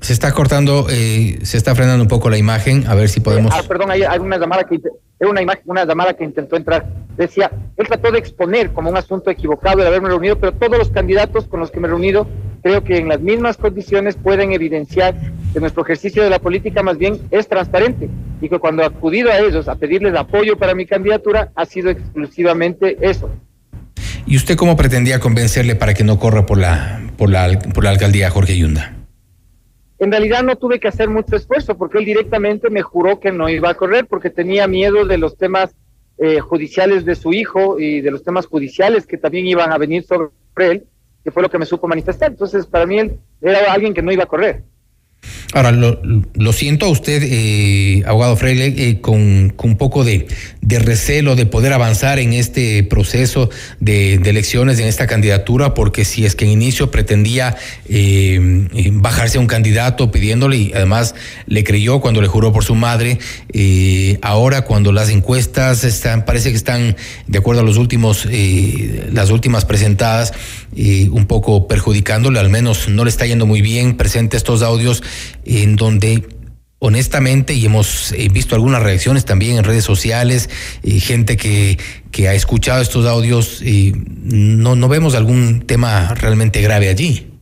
[0.00, 3.52] se está cortando, eh, se está frenando un poco la imagen, a ver si podemos.
[3.52, 4.80] Ah, perdón, hay, hay una llamada que
[5.18, 6.86] era una imagen, una llamada que intentó entrar.
[7.16, 10.90] Decía, él trató de exponer como un asunto equivocado el haberme reunido, pero todos los
[10.90, 12.28] candidatos con los que me he reunido,
[12.62, 15.16] creo que en las mismas condiciones pueden evidenciar
[15.56, 18.10] que nuestro ejercicio de la política más bien es transparente
[18.42, 21.88] y que cuando he acudido a ellos a pedirles apoyo para mi candidatura ha sido
[21.88, 23.30] exclusivamente eso.
[24.26, 27.88] ¿Y usted cómo pretendía convencerle para que no corra por la, por la, por la
[27.88, 28.94] alcaldía Jorge Yunda?
[29.98, 33.48] En realidad no tuve que hacer mucho esfuerzo porque él directamente me juró que no
[33.48, 35.74] iba a correr porque tenía miedo de los temas
[36.18, 40.04] eh, judiciales de su hijo y de los temas judiciales que también iban a venir
[40.04, 40.84] sobre él,
[41.24, 42.30] que fue lo que me supo manifestar.
[42.30, 44.62] Entonces, para mí él era alguien que no iba a correr.
[45.56, 45.98] Ahora, lo,
[46.34, 50.26] lo siento a usted, eh, abogado Freire, eh, con, un poco de,
[50.60, 53.48] de, recelo de poder avanzar en este proceso
[53.80, 57.56] de, de, elecciones, en esta candidatura, porque si es que en inicio pretendía
[57.88, 61.14] eh, eh bajarse a un candidato pidiéndole, y además
[61.46, 63.18] le creyó cuando le juró por su madre,
[64.20, 66.96] ahora cuando las encuestas están, parece que están,
[67.28, 68.28] de acuerdo a los últimos,
[69.10, 70.34] las últimas presentadas,
[70.76, 75.02] un poco perjudicándole, al menos no le está yendo muy bien, presente estos audios
[75.46, 76.26] en donde
[76.78, 80.50] honestamente, y hemos eh, visto algunas reacciones también en redes sociales,
[80.82, 81.78] eh, gente que,
[82.10, 87.32] que ha escuchado estos audios, y no, no vemos algún tema realmente grave allí.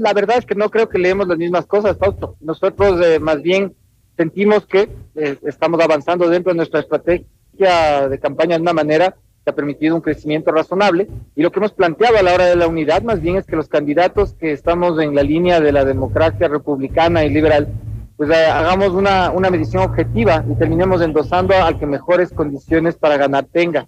[0.00, 2.36] La verdad es que no creo que leemos las mismas cosas, Fausto.
[2.40, 3.74] Nosotros eh, más bien
[4.16, 9.50] sentimos que eh, estamos avanzando dentro de nuestra estrategia de campaña de una manera que
[9.50, 11.08] ha permitido un crecimiento razonable.
[11.34, 13.56] Y lo que hemos planteado a la hora de la unidad más bien es que
[13.56, 17.68] los candidatos que estamos en la línea de la democracia republicana y liberal,
[18.16, 23.44] pues hagamos una, una medición objetiva y terminemos endosando al que mejores condiciones para ganar
[23.44, 23.86] tenga.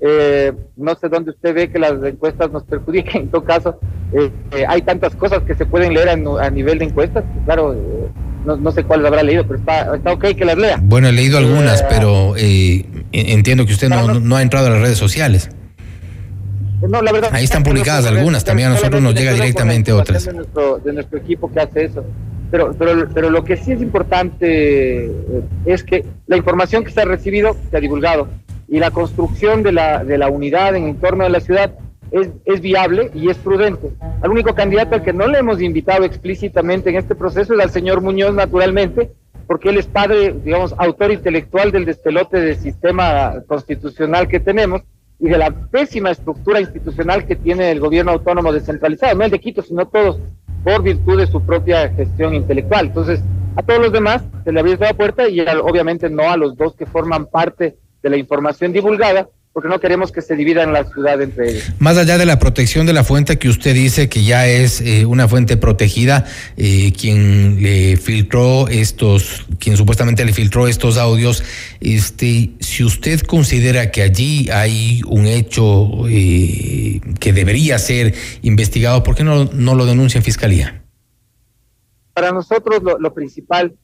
[0.00, 3.78] Eh, no sé dónde usted ve que las encuestas nos perjudiquen, en todo caso,
[4.12, 7.44] eh, eh, hay tantas cosas que se pueden leer a, a nivel de encuestas, que
[7.44, 8.08] claro, eh,
[8.44, 10.78] no, no, sé cuáles habrá leído, pero está, está ok que las lea.
[10.82, 14.80] Bueno, he leído algunas, pero entiendo que usted no, no, no, ha entrado a las
[14.80, 15.50] redes sociales.
[16.88, 20.24] No, la verdad, Ahí están publicadas algunas, también a nosotros nos llega directamente otras.
[20.24, 22.04] De nuestro, de nuestro equipo que hace eso.
[22.50, 25.10] Pero, pero, pero lo que sí es importante
[25.66, 28.28] es que la información que se ha recibido se ha divulgado
[28.66, 31.72] y la construcción de la, de la unidad en el entorno de la ciudad
[32.12, 33.90] es, viable y es prudente.
[34.22, 37.70] Al único candidato al que no le hemos invitado explícitamente en este proceso es al
[37.70, 39.12] señor Muñoz, naturalmente,
[39.46, 44.82] porque él es padre, digamos, autor intelectual del despelote del sistema constitucional que tenemos
[45.18, 49.38] y de la pésima estructura institucional que tiene el gobierno autónomo descentralizado, no el de
[49.38, 50.18] Quito, sino todos,
[50.64, 52.86] por virtud de su propia gestión intelectual.
[52.86, 53.22] Entonces,
[53.56, 56.74] a todos los demás se le dado la puerta y obviamente no a los dos
[56.74, 61.20] que forman parte de la información divulgada, porque no queremos que se dividan la ciudad
[61.20, 61.72] entre ellos.
[61.80, 65.06] Más allá de la protección de la fuente que usted dice que ya es eh,
[65.06, 66.24] una fuente protegida,
[66.56, 71.42] eh, quien le filtró estos, quien supuestamente le filtró estos audios,
[71.80, 79.16] este, si usted considera que allí hay un hecho eh, que debería ser investigado, ¿por
[79.16, 80.84] qué no, no lo denuncia en fiscalía?
[82.14, 83.74] Para nosotros lo, lo principal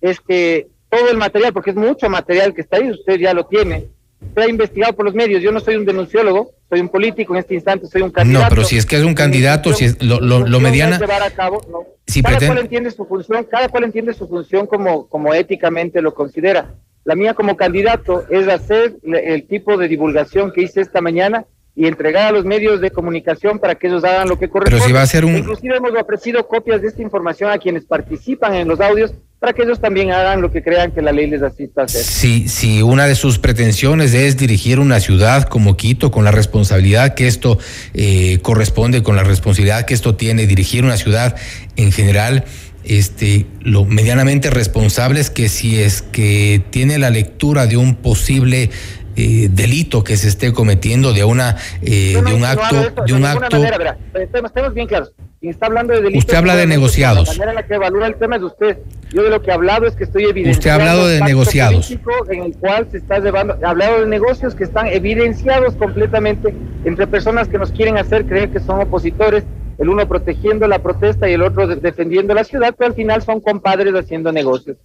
[0.00, 3.46] es que todo el material, porque es mucho material que está ahí, usted ya lo
[3.46, 3.88] tiene,
[4.34, 5.42] se ha investigado por los medios.
[5.42, 8.44] Yo no soy un denunciólogo, soy un político en este instante, soy un candidato.
[8.44, 10.98] No, pero si es que es un candidato, si es lo, lo, lo mediana.
[10.98, 11.86] Llevar a cabo, no.
[12.06, 12.54] si cada pretende...
[12.54, 16.74] cual entiende su función, cada cual entiende su función como, como éticamente lo considera.
[17.04, 21.46] La mía como candidato es hacer el tipo de divulgación que hice esta mañana
[21.78, 24.80] y entregar a los medios de comunicación para que ellos hagan lo que corresponde.
[24.80, 25.36] Pero si va a ser un...
[25.36, 29.62] Inclusive hemos ofrecido copias de esta información a quienes participan en los audios para que
[29.62, 32.02] ellos también hagan lo que crean que la ley les asista a hacer.
[32.02, 37.14] Si, si una de sus pretensiones es dirigir una ciudad como Quito, con la responsabilidad
[37.14, 37.58] que esto
[37.94, 41.36] eh, corresponde, con la responsabilidad que esto tiene, dirigir una ciudad
[41.76, 42.44] en general,
[42.82, 48.70] este, lo medianamente responsable es que si es que tiene la lectura de un posible
[49.18, 53.12] eh, delito que se esté cometiendo, de una eh, no de un he acto, de
[53.12, 53.56] un acto.
[53.56, 53.98] manera, verá.
[54.14, 55.12] Estemos, estemos bien claros.
[55.40, 57.28] Quien está hablando de delitos, Usted habla de negociados.
[57.28, 58.78] La manera en la que evalúa el tema es usted.
[59.10, 60.58] Yo de lo que he hablado es que estoy evidenciando.
[60.58, 61.90] Usted ha hablado de negociados.
[62.28, 63.56] En el cual se está llevando.
[63.62, 66.54] He hablado de negocios que están evidenciados completamente
[66.84, 69.44] entre personas que nos quieren hacer creer que son opositores.
[69.78, 73.22] El uno protegiendo la protesta y el otro de- defendiendo la ciudad, pero al final
[73.22, 74.76] son compadres haciendo negocios.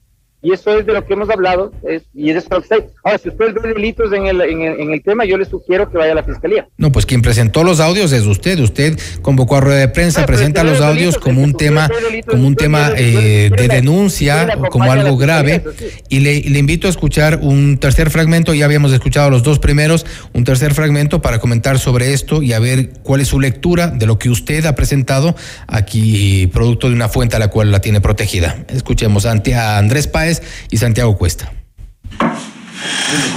[0.43, 3.53] Y eso es de lo que hemos hablado, es, y es de Ahora, si usted
[3.53, 6.15] ve delitos en el, en, el, en el tema, yo le sugiero que vaya a
[6.15, 6.67] la fiscalía.
[6.77, 8.59] No, pues quien presentó los audios es usted.
[8.59, 11.89] Usted convocó a rueda de prensa, presenta los audios como un tema,
[12.27, 15.63] como un tema eh, de denuncia, como algo grave.
[16.09, 18.53] Y le, le invito a escuchar un tercer fragmento.
[18.53, 22.59] Ya habíamos escuchado los dos primeros, un tercer fragmento para comentar sobre esto y a
[22.59, 25.37] ver cuál es su lectura de lo que usted ha presentado
[25.67, 28.65] aquí, producto de una fuente a la cual la tiene protegida.
[28.67, 30.32] Escuchemos ante a Andrés Páez
[30.71, 31.51] y Santiago Cuesta.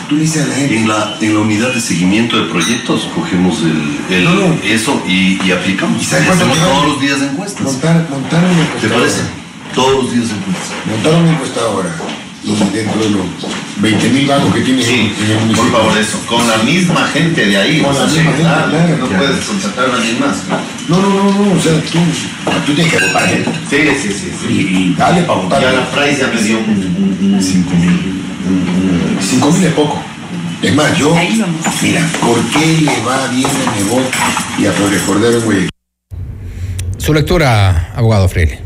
[0.08, 4.26] En la, en la unidad de seguimiento de proyectos cogemos el, el
[4.64, 6.00] eso y, y aplicamos.
[6.02, 7.62] ¿Y hacemos todos los días encuestas.
[7.62, 8.98] Montar, montaron una ¿Te encuestadora.
[9.00, 9.20] parece?
[9.74, 10.72] Todos los días encuestas.
[10.86, 11.96] Montaron una encuestadora.
[12.46, 13.26] Y dentro de los
[13.78, 15.70] 20 mil bancos que tiene Sí, en el municipio.
[15.72, 16.18] por favor, eso.
[16.28, 17.80] Con la misma gente de ahí.
[17.82, 18.96] Con la misma gente, claro, claro.
[18.98, 20.36] No puedes contratar a alguien más.
[20.88, 21.52] No, no, no, no.
[21.58, 21.98] O sea, tú,
[22.64, 23.50] tú tienes que votar gente.
[23.68, 24.30] Sí, sí, sí.
[24.40, 24.46] sí.
[24.48, 24.60] Y,
[24.92, 25.60] y dale para votar.
[25.60, 28.22] Ya la Price ya me dio un, un, un 5 mil.
[29.20, 30.00] 5 mil es poco.
[30.62, 31.14] Es más, yo,
[31.82, 34.14] mira, ¿por qué le va bien a Nebot
[34.58, 35.68] y a Flores Cordero en?
[36.96, 38.60] Su lectura, abogado Freire.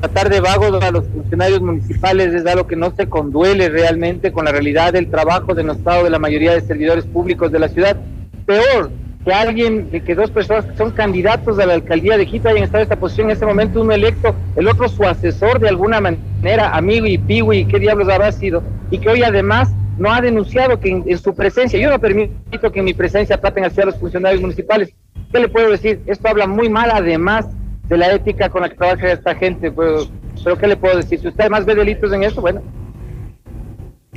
[0.00, 4.46] Tratar de vagos a los funcionarios municipales es algo que no se conduele realmente con
[4.46, 7.96] la realidad del trabajo denostado de la mayoría de servidores públicos de la ciudad.
[8.46, 8.90] Peor,
[9.24, 12.78] que alguien, que dos personas que son candidatos a la alcaldía de Quito hayan estado
[12.78, 16.74] en esta posición en ese momento, uno electo, el otro su asesor de alguna manera,
[16.74, 20.88] amigo y piwi, qué diablos habrá sido, y que hoy además no ha denunciado que
[20.88, 23.98] en, en su presencia, yo no permito que en mi presencia traten así a los
[23.98, 24.94] funcionarios municipales.
[25.30, 26.00] ¿Qué le puedo decir?
[26.06, 27.46] Esto habla muy mal además
[27.90, 30.08] de la ética con la que trabaja esta gente, pues,
[30.44, 31.18] pero ¿qué le puedo decir?
[31.18, 32.62] Si usted además ve delitos en eso, bueno,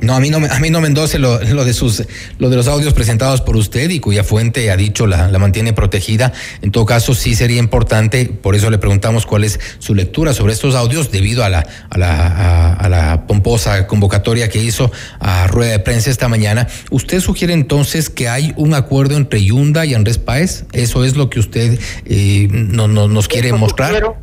[0.04, 2.04] No, a mí no, me- a mí no me endose lo, lo de sus,
[2.38, 5.72] lo de los audios presentados por usted y cuya fuente ha dicho la, la mantiene
[5.72, 6.32] protegida.
[6.62, 10.52] En todo caso, sí sería importante, por eso le preguntamos cuál es su lectura sobre
[10.52, 15.46] estos audios, debido a la, a la, a, a la pomposa convocatoria que hizo a
[15.46, 16.68] rueda de prensa esta mañana.
[16.90, 20.66] ¿Usted sugiere entonces que hay un acuerdo entre Yunda y Andrés Páez?
[20.72, 23.88] ¿Eso es lo que usted eh, no, no- nos quiere Eso mostrar?
[23.90, 24.16] sugiero,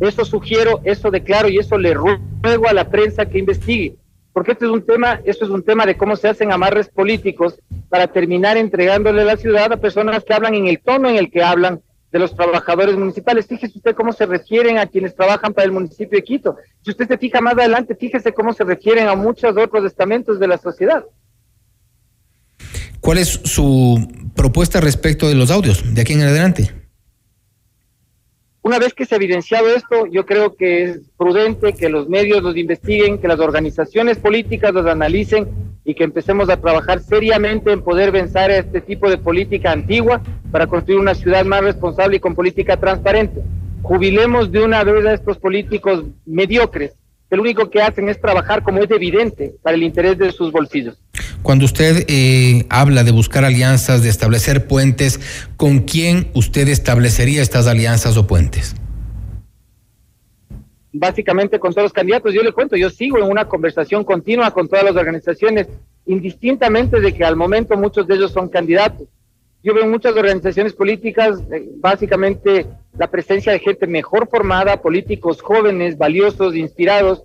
[0.00, 3.96] eso sugiero, eso declaro y eso le ruego a la prensa que investigue.
[4.32, 7.58] Porque este es un tema, esto es un tema de cómo se hacen amarres políticos
[7.88, 11.42] para terminar entregándole la ciudad a personas que hablan en el tono en el que
[11.42, 11.80] hablan
[12.12, 13.46] de los trabajadores municipales.
[13.46, 16.56] Fíjese usted cómo se refieren a quienes trabajan para el municipio de Quito.
[16.82, 20.48] Si usted se fija más adelante, fíjese cómo se refieren a muchos otros estamentos de
[20.48, 21.04] la sociedad.
[23.00, 26.79] ¿Cuál es su propuesta respecto de los audios de aquí en adelante?
[28.62, 32.42] Una vez que se ha evidenciado esto, yo creo que es prudente que los medios
[32.42, 35.48] los investiguen, que las organizaciones políticas los analicen
[35.82, 40.20] y que empecemos a trabajar seriamente en poder vencer este tipo de política antigua
[40.52, 43.40] para construir una ciudad más responsable y con política transparente.
[43.80, 46.92] Jubilemos de una vez a estos políticos mediocres,
[47.30, 50.52] que lo único que hacen es trabajar como es evidente para el interés de sus
[50.52, 50.98] bolsillos.
[51.42, 55.20] Cuando usted eh, habla de buscar alianzas, de establecer puentes,
[55.56, 58.74] ¿con quién usted establecería estas alianzas o puentes?
[60.92, 62.34] básicamente con todos los candidatos.
[62.34, 65.68] Yo le cuento, yo sigo en una conversación continua con todas las organizaciones,
[66.06, 69.08] indistintamente de que al momento muchos de ellos son candidatos.
[69.62, 72.66] Yo veo muchas organizaciones políticas eh, básicamente
[72.96, 77.24] la presencia de gente mejor formada, políticos jóvenes, valiosos, inspirados,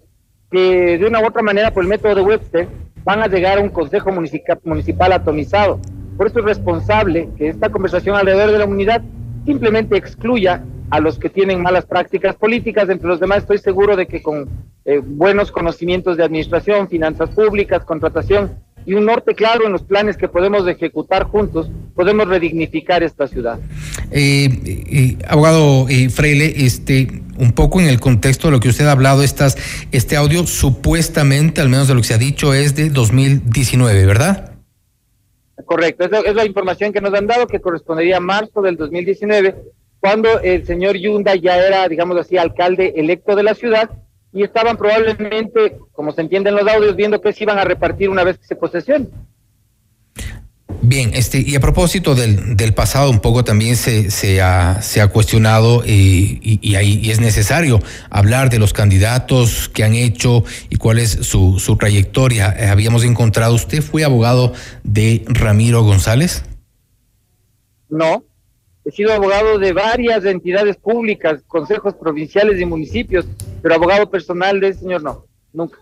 [0.51, 2.67] que de una u otra manera por el método de Webster
[3.05, 5.79] van a llegar a un consejo municipal, atomizado.
[6.17, 9.01] Por eso es responsable que esta conversación alrededor de la unidad
[9.45, 12.89] simplemente excluya a los que tienen malas prácticas políticas.
[12.89, 14.49] Entre los demás estoy seguro de que con
[14.85, 20.15] eh, buenos conocimientos de administración, finanzas públicas, contratación y un norte claro en los planes
[20.17, 23.59] que podemos ejecutar juntos, podemos redignificar esta ciudad.
[24.11, 27.07] Eh, eh, abogado eh, Freile, este,
[27.37, 29.57] un poco en el contexto de lo que usted ha hablado, estas,
[29.91, 34.51] este audio supuestamente, al menos de lo que se ha dicho, es de 2019, ¿verdad?
[35.65, 39.55] Correcto, esa es la información que nos han dado, que correspondería a marzo del 2019,
[39.99, 43.89] cuando el señor Yunda ya era, digamos así, alcalde electo de la ciudad
[44.35, 48.09] y estaban probablemente, como se entiende en los audios, viendo que se iban a repartir
[48.09, 49.07] una vez que se posesione.
[50.81, 54.99] Bien, este, y a propósito del, del pasado, un poco también se, se, ha, se
[54.99, 57.79] ha cuestionado eh, y, y, ahí y es necesario
[58.09, 62.53] hablar de los candidatos que han hecho y cuál es su, su trayectoria.
[62.59, 64.51] Eh, habíamos encontrado, ¿usted fue abogado
[64.83, 66.43] de Ramiro González?
[67.87, 68.25] No,
[68.83, 73.25] he sido abogado de varias entidades públicas, consejos provinciales y municipios,
[73.65, 75.79] pero abogado personal del señor no, nunca.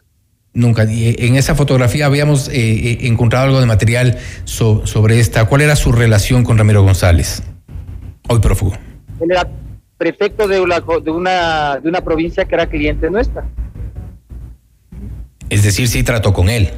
[0.53, 0.85] Nunca.
[0.89, 5.43] Y en esa fotografía habíamos eh, eh, encontrado algo de material so, sobre esta.
[5.47, 7.43] ¿Cuál era su relación con Ramiro González?
[8.29, 8.71] Hoy prófugo.
[9.19, 9.49] Él era
[9.97, 13.45] prefecto de una, de una, de una provincia que era cliente nuestra.
[15.49, 16.69] Es decir, sí trató con él.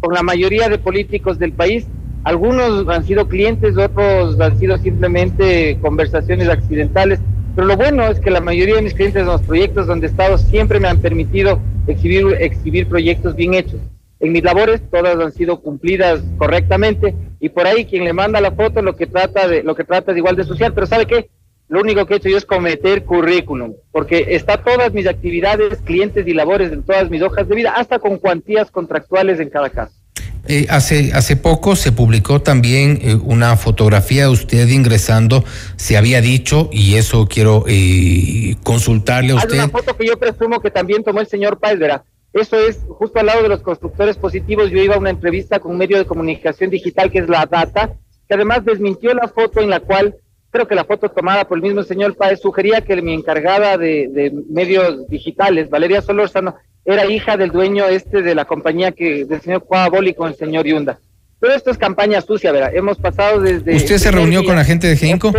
[0.00, 1.86] Con la mayoría de políticos del país,
[2.24, 7.20] algunos han sido clientes, otros han sido simplemente conversaciones accidentales.
[7.58, 10.10] Pero lo bueno es que la mayoría de mis clientes en los proyectos donde he
[10.10, 13.80] estado siempre me han permitido exhibir, exhibir proyectos bien hechos.
[14.20, 18.52] En mis labores todas han sido cumplidas correctamente y por ahí quien le manda la
[18.52, 21.30] foto lo que trata de lo que trata es igual de social, pero ¿sabe qué?
[21.66, 26.28] Lo único que he hecho yo es cometer currículum, porque está todas mis actividades, clientes
[26.28, 29.97] y labores en todas mis hojas de vida, hasta con cuantías contractuales en cada caso.
[30.46, 35.44] Eh, hace, hace poco se publicó también eh, una fotografía de usted ingresando,
[35.76, 39.52] se había dicho, y eso quiero eh, consultarle a usted.
[39.52, 42.02] Hay una foto que yo presumo que también tomó el señor Páez, ¿verdad?
[42.32, 44.70] Eso es justo al lado de los constructores positivos.
[44.70, 47.94] Yo iba a una entrevista con un medio de comunicación digital que es La Data,
[48.28, 50.14] que además desmintió la foto en la cual,
[50.50, 54.08] creo que la foto tomada por el mismo señor Páez, sugería que mi encargada de,
[54.08, 59.40] de medios digitales, Valeria Solórzano, era hija del dueño este de la compañía que del
[59.42, 60.98] señor Boli con el señor Yunda.
[61.40, 62.74] Pero esto es campaña sucia, ¿verdad?
[62.74, 63.76] Hemos pasado desde...
[63.76, 65.32] ¿Usted se reunió con la gente de Genco?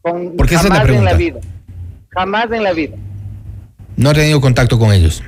[0.00, 1.10] Con, Porque esa es la jamás en pregunta.
[1.10, 1.40] la vida.
[2.10, 2.96] Jamás en la vida.
[3.96, 5.22] No ha tenido contacto con ellos.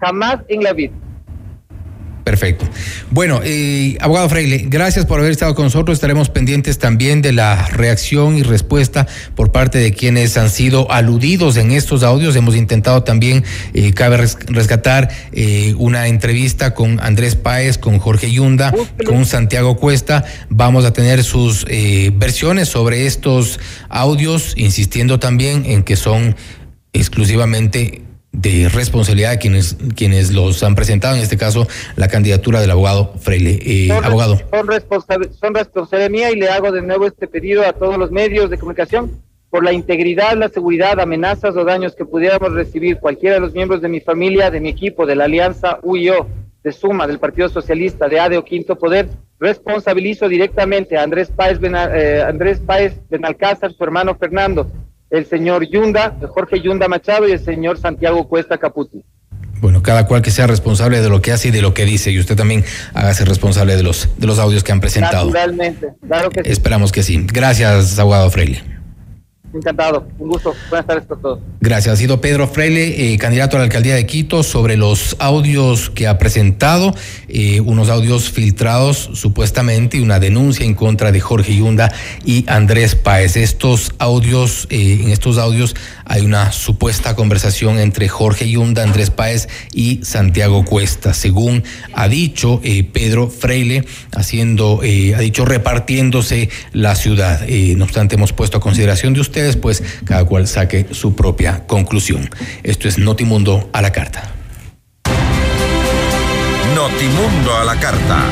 [0.00, 0.92] Jamás en la vida.
[2.28, 2.68] Perfecto.
[3.10, 5.96] Bueno, eh, abogado Freile, gracias por haber estado con nosotros.
[5.96, 11.56] Estaremos pendientes también de la reacción y respuesta por parte de quienes han sido aludidos
[11.56, 12.36] en estos audios.
[12.36, 18.30] Hemos intentado también, eh, cabe res- rescatar eh, una entrevista con Andrés Páez, con Jorge
[18.30, 18.74] Yunda,
[19.06, 20.22] con Santiago Cuesta.
[20.50, 21.64] Vamos a tener sus
[22.12, 23.58] versiones sobre estos
[23.88, 26.36] audios, insistiendo también en que son
[26.92, 28.02] exclusivamente
[28.32, 31.66] de responsabilidad de quienes, quienes los han presentado, en este caso
[31.96, 33.58] la candidatura del abogado Freile.
[33.62, 34.38] Eh, Son, abogado.
[34.50, 38.10] Son, responsables, son responsabilidad mía y le hago de nuevo este pedido a todos los
[38.10, 39.10] medios de comunicación
[39.50, 43.80] por la integridad, la seguridad, amenazas o daños que pudiéramos recibir cualquiera de los miembros
[43.80, 46.28] de mi familia, de mi equipo, de la Alianza UIO,
[46.62, 49.08] de Suma, del Partido Socialista, de ADE o Quinto Poder,
[49.40, 54.70] responsabilizo directamente a Andrés Páez, Bena- eh, Andrés Páez Benalcázar, su hermano Fernando,
[55.10, 59.04] el señor Yunda, Jorge Yunda Machado y el señor Santiago Cuesta Caputi.
[59.60, 62.12] Bueno, cada cual que sea responsable de lo que hace y de lo que dice,
[62.12, 65.26] y usted también hágase responsable de los, de los audios que han presentado.
[65.26, 66.50] Naturalmente, claro que sí.
[66.50, 67.26] Esperamos que sí.
[67.32, 68.77] Gracias, abogado Freile.
[69.54, 70.54] Encantado, un gusto.
[70.68, 71.40] Buenas tardes a todos.
[71.60, 71.94] Gracias.
[71.94, 76.06] Ha sido Pedro Freile, eh, candidato a la alcaldía de Quito, sobre los audios que
[76.06, 76.94] ha presentado,
[77.28, 81.90] eh, unos audios filtrados supuestamente y una denuncia en contra de Jorge Yunda
[82.24, 83.36] y Andrés Páez.
[83.36, 85.74] Estos audios, eh, en estos audios
[86.08, 92.60] hay una supuesta conversación entre Jorge Yunda, Andrés Páez y Santiago Cuesta, según ha dicho
[92.64, 93.84] eh, Pedro Freile,
[94.16, 97.42] haciendo, eh, ha dicho repartiéndose la ciudad.
[97.46, 101.66] Eh, no obstante, hemos puesto a consideración de ustedes, pues cada cual saque su propia
[101.66, 102.30] conclusión.
[102.62, 104.34] Esto es Notimundo a la carta.
[106.74, 108.24] Notimundo a la carta.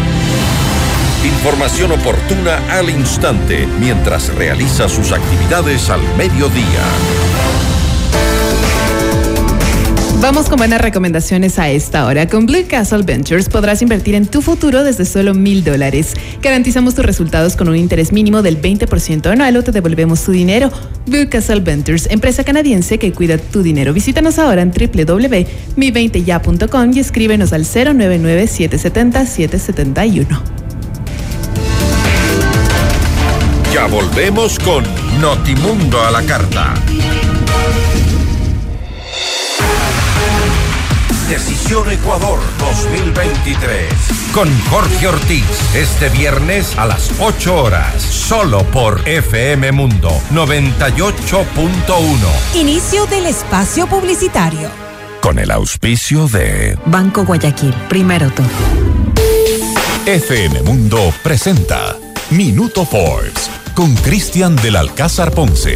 [1.25, 7.56] Información oportuna al instante mientras realiza sus actividades al mediodía.
[10.27, 12.27] Vamos con buenas recomendaciones a esta hora.
[12.27, 16.15] Con Blue Castle Ventures podrás invertir en tu futuro desde solo mil dólares.
[16.43, 20.73] Garantizamos tus resultados con un interés mínimo del 20% anual o te devolvemos tu dinero.
[21.07, 23.93] Blue Castle Ventures, empresa canadiense que cuida tu dinero.
[23.93, 30.27] Visítanos ahora en www.mi20ya.com y escríbenos al 099-770-771.
[33.73, 34.83] Ya volvemos con
[35.21, 36.75] Notimundo a la carta.
[41.29, 43.93] Decisión Ecuador 2023.
[44.33, 52.55] Con Jorge Ortiz, este viernes a las 8 horas, solo por FM Mundo 98.1.
[52.55, 54.71] Inicio del espacio publicitario.
[55.21, 58.45] Con el auspicio de Banco Guayaquil, primero tú.
[60.07, 61.97] FM Mundo presenta
[62.31, 65.75] Minuto Forbes con Cristian del Alcázar Ponce.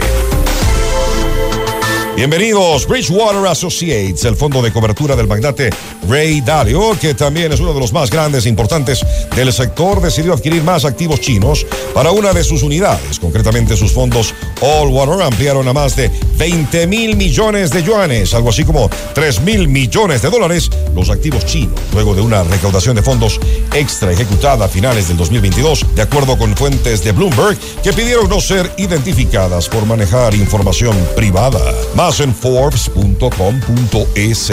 [2.20, 5.70] Bienvenidos, Bridgewater Associates, el fondo de cobertura del magnate
[6.08, 10.32] Ray Dalio, que también es uno de los más grandes e importantes del sector, decidió
[10.32, 13.18] adquirir más activos chinos para una de sus unidades.
[13.18, 18.50] Concretamente, sus fondos All Water ampliaron a más de 20 mil millones de yuanes, algo
[18.50, 23.02] así como 3 mil millones de dólares, los activos chinos, luego de una recaudación de
[23.02, 23.38] fondos
[23.74, 28.40] extra ejecutada a finales del 2022, de acuerdo con fuentes de Bloomberg, que pidieron no
[28.40, 31.60] ser identificadas por manejar información privada.
[31.94, 34.52] Más en Forbes.com.es.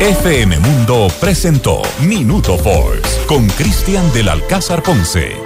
[0.00, 5.36] FM Mundo presentó Minuto Forbes con Cristian del Alcázar Ponce.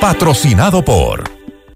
[0.00, 1.24] Patrocinado por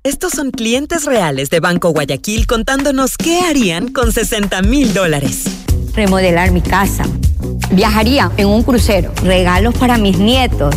[0.04, 5.46] Estos son clientes reales de Banco Guayaquil contándonos qué harían con 60 mil dólares.
[5.92, 7.04] Remodelar mi casa.
[7.72, 9.12] Viajaría en un crucero.
[9.24, 10.76] Regalos para mis nietos.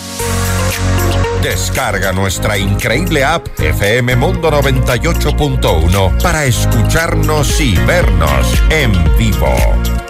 [1.41, 9.51] Descarga nuestra increíble app FM Mundo 98.1 para escucharnos y vernos en vivo.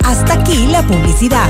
[0.04, 1.48] Hasta aquí la publicidad.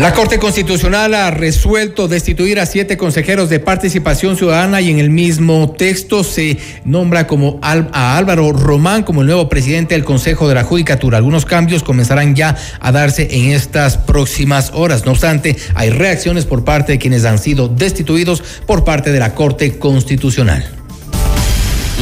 [0.00, 5.10] La Corte Constitucional ha resuelto destituir a siete consejeros de participación ciudadana y en el
[5.10, 10.54] mismo texto se nombra como a Álvaro Román como el nuevo presidente del Consejo de
[10.54, 11.18] la Judicatura.
[11.18, 15.04] Algunos cambios comenzarán ya a darse en estas próximas horas.
[15.04, 19.34] No obstante, hay reacciones por parte de quienes han sido destituidos por parte de la
[19.34, 20.64] Corte Constitucional.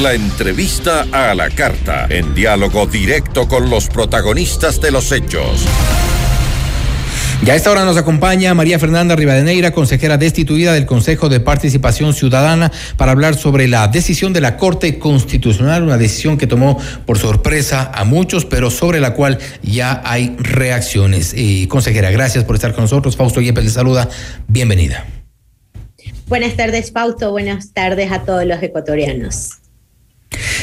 [0.01, 5.67] La entrevista a la carta, en diálogo directo con los protagonistas de los hechos.
[7.45, 12.12] Ya a esta hora nos acompaña María Fernanda Rivadeneira, consejera destituida del Consejo de Participación
[12.12, 17.16] Ciudadana, para hablar sobre la decisión de la Corte Constitucional, una decisión que tomó por
[17.16, 21.32] sorpresa a muchos, pero sobre la cual ya hay reacciones.
[21.34, 23.16] Y consejera, gracias por estar con nosotros.
[23.16, 24.09] Fausto Yepes le saluda.
[24.49, 25.07] Bienvenida.
[26.26, 27.30] Buenas tardes, Fausto.
[27.30, 29.51] Buenas tardes a todos los ecuatorianos.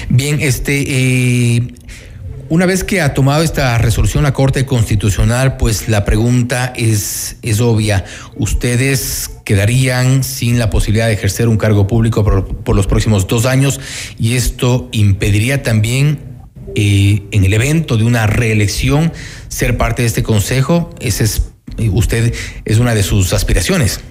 [0.10, 0.84] Bien, este.
[0.88, 1.68] Eh,
[2.50, 7.60] una vez que ha tomado esta resolución la Corte Constitucional, pues la pregunta es, es
[7.60, 8.06] obvia.
[8.36, 13.46] ¿Ustedes quedarían sin la posibilidad de ejercer un cargo público por, por los próximos dos
[13.46, 13.80] años?
[14.20, 16.20] Y esto impediría también
[16.76, 19.12] eh, en el evento de una reelección
[19.48, 20.90] ser parte de este Consejo.
[21.00, 21.50] Ese es,
[21.92, 22.34] usted
[22.66, 24.02] es una de sus aspiraciones.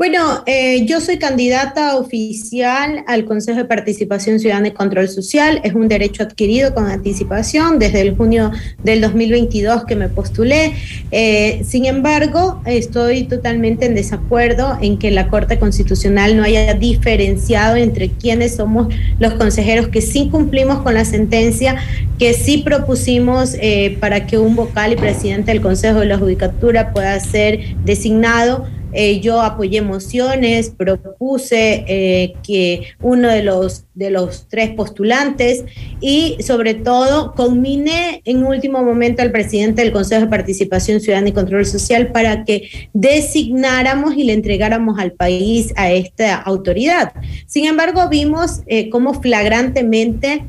[0.00, 5.60] Bueno, eh, yo soy candidata oficial al Consejo de Participación Ciudadana y Control Social.
[5.62, 8.50] Es un derecho adquirido con anticipación desde el junio
[8.82, 10.72] del 2022 que me postulé.
[11.10, 17.76] Eh, sin embargo, estoy totalmente en desacuerdo en que la Corte Constitucional no haya diferenciado
[17.76, 18.88] entre quienes somos
[19.18, 21.76] los consejeros que sí cumplimos con la sentencia,
[22.18, 26.94] que sí propusimos eh, para que un vocal y presidente del Consejo de la Judicatura
[26.94, 34.46] pueda ser designado eh, yo apoyé mociones, propuse eh, que uno de los, de los
[34.48, 35.64] tres postulantes
[36.00, 41.32] y sobre todo conminé en último momento al presidente del Consejo de Participación Ciudadana y
[41.32, 47.12] Control Social para que designáramos y le entregáramos al país a esta autoridad.
[47.46, 50.44] Sin embargo, vimos eh, cómo flagrantemente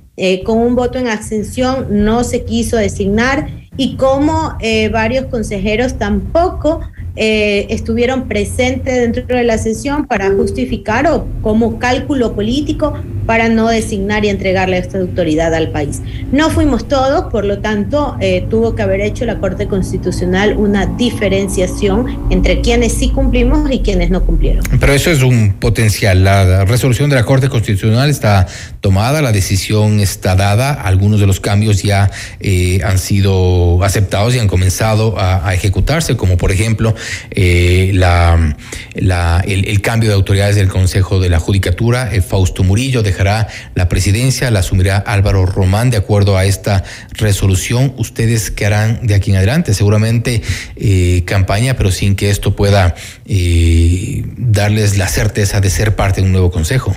[0.46, 4.56] con un voto en abstención no se quiso designar y cómo
[4.92, 6.82] varios consejeros tampoco
[7.16, 12.94] eh, estuvieron presentes dentro de la sesión para justificar o como cálculo político
[13.26, 16.02] para no designar y entregarle esta autoridad al país.
[16.32, 20.86] No fuimos todos, por lo tanto, eh, tuvo que haber hecho la Corte Constitucional una
[20.86, 24.64] diferenciación entre quienes sí cumplimos y quienes no cumplieron.
[24.80, 26.24] Pero eso es un potencial.
[26.24, 28.48] La resolución de la Corte Constitucional está
[28.80, 32.10] tomada, la decisión está dada, algunos de los cambios ya
[32.40, 36.96] eh, han sido aceptados y han comenzado a, a ejecutarse, como por ejemplo
[37.32, 38.56] eh, la,
[38.96, 42.14] el, cambio de autoridades del Consejo de la Judicatura.
[42.14, 46.84] Eh, Fausto Murillo dejará la presidencia, la asumirá Álvaro Román de acuerdo a esta
[47.14, 47.94] resolución.
[47.98, 49.74] ¿Ustedes qué harán de aquí en adelante?
[49.74, 50.42] Seguramente
[50.76, 52.96] eh, campaña, pero sin que esto pueda
[53.26, 56.96] eh, darles la certeza de ser parte de un nuevo Consejo.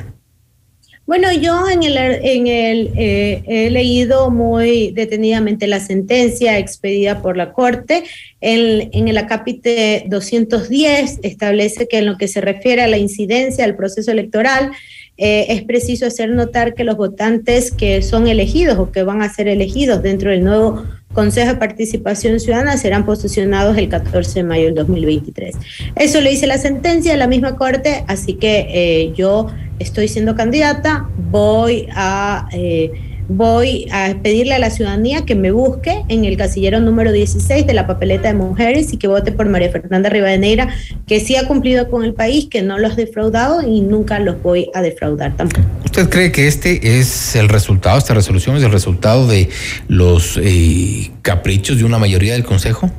[1.07, 7.37] Bueno, yo en el, en el eh, he leído muy detenidamente la sentencia expedida por
[7.37, 8.05] la Corte.
[8.41, 13.67] En, en el acápite 210 establece que en lo que se refiere a la incidencia
[13.67, 14.71] del proceso electoral,
[15.17, 19.33] eh, es preciso hacer notar que los votantes que son elegidos o que van a
[19.33, 24.65] ser elegidos dentro del nuevo Consejo de Participación Ciudadana serán posicionados el 14 de mayo
[24.65, 25.55] del 2023.
[25.95, 29.47] Eso lo dice la sentencia de la misma Corte, así que eh, yo
[29.79, 32.49] estoy siendo candidata, voy a...
[32.53, 32.93] Eh,
[33.29, 37.73] voy a pedirle a la ciudadanía que me busque en el casillero número 16 de
[37.73, 40.69] la papeleta de mujeres y que vote por María Fernanda Rivadeneira,
[41.07, 44.43] que sí ha cumplido con el país, que no los ha defraudado y nunca los
[44.43, 45.67] voy a defraudar tampoco.
[45.85, 49.49] ¿Usted cree que este es el resultado, esta resolución es el resultado de
[49.89, 52.91] los eh, caprichos de una mayoría del Consejo?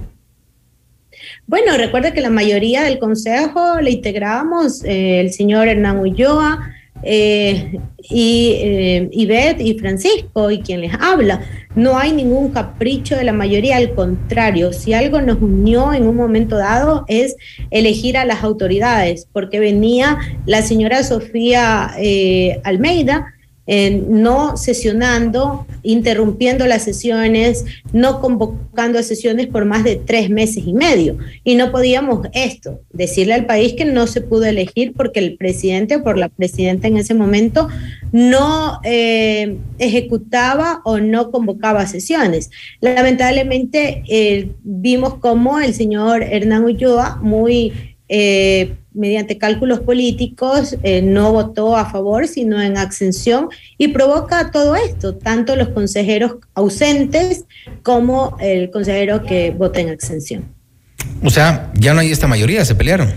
[1.48, 6.76] Bueno, recuerda que la mayoría del Consejo le integrábamos eh, el señor Hernán Ulloa,
[7.08, 11.42] eh, y eh, y Francisco y quien les habla.
[11.76, 16.16] No hay ningún capricho de la mayoría, al contrario, si algo nos unió en un
[16.16, 17.36] momento dado es
[17.70, 23.35] elegir a las autoridades, porque venía la señora Sofía eh, Almeida,
[23.68, 30.64] eh, no sesionando, interrumpiendo las sesiones, no convocando a sesiones por más de tres meses
[30.66, 31.18] y medio.
[31.44, 35.96] Y no podíamos esto, decirle al país que no se pudo elegir porque el presidente
[35.96, 37.68] o por la presidenta en ese momento
[38.12, 42.52] no eh, ejecutaba o no convocaba sesiones.
[42.82, 47.74] Lamentablemente eh, vimos como el señor Hernán Ulloa, muy
[48.08, 54.76] eh, mediante cálculos políticos, eh, no votó a favor, sino en abstención, y provoca todo
[54.76, 57.46] esto, tanto los consejeros ausentes
[57.84, 60.46] como el consejero que vota en abstención.
[61.24, 63.14] O sea, ya no hay esta mayoría, se pelearon.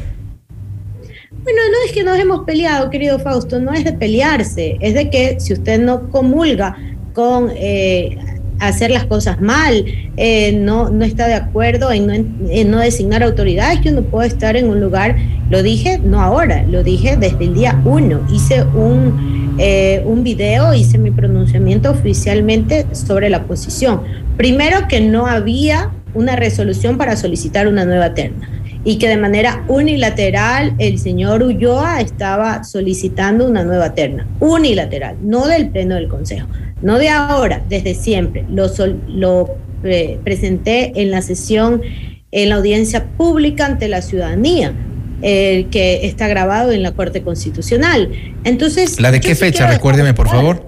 [1.43, 5.09] Bueno, no es que nos hemos peleado, querido Fausto, no es de pelearse, es de
[5.09, 6.77] que si usted no comulga
[7.15, 8.19] con eh,
[8.59, 9.85] hacer las cosas mal,
[10.17, 14.69] eh, no, no está de acuerdo en no, designar autoridades, yo no puedo estar en
[14.69, 15.17] un lugar,
[15.51, 20.75] lo dije no ahora, lo dije desde el día uno, hice un, eh, un video,
[20.75, 24.03] hice mi pronunciamiento oficialmente sobre la posición.
[24.37, 28.49] Primero que no había una resolución para solicitar una nueva terna
[28.85, 35.47] y que de manera unilateral el señor Ulloa estaba solicitando una nueva terna, unilateral, no
[35.47, 36.49] del Pleno del Consejo,
[36.83, 38.45] no de ahora, desde siempre.
[38.49, 38.71] Lo,
[39.09, 41.83] lo eh, presenté en la sesión,
[42.31, 44.73] en la audiencia pública ante la ciudadanía.
[45.21, 48.13] Eh, que está grabado en la Corte Constitucional.
[48.45, 49.01] Entonces.
[49.01, 49.67] ¿La de qué fecha?
[49.69, 50.65] Recuérdeme, por favor.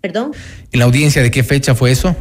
[0.00, 0.30] ¿Perdón?
[0.70, 2.14] ¿En la audiencia de qué fecha fue eso?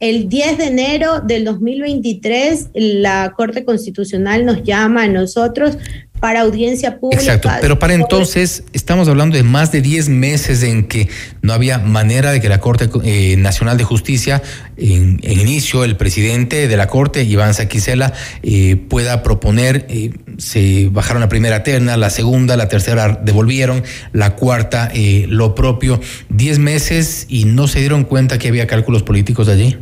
[0.00, 5.76] El 10 de enero del 2023, la Corte Constitucional nos llama a nosotros
[6.20, 7.34] para audiencia pública.
[7.34, 11.08] Exacto, pero para entonces estamos hablando de más de 10 meses en que
[11.42, 14.42] no había manera de que la Corte eh, Nacional de Justicia,
[14.76, 20.88] en, en, inicio, el presidente de la Corte, Iván Saquicela, eh, pueda proponer, eh, se
[20.90, 23.82] bajaron la primera terna, la segunda, la tercera devolvieron,
[24.12, 26.00] la cuarta eh, lo propio.
[26.30, 29.76] 10 meses y no se dieron cuenta que había cálculos políticos allí.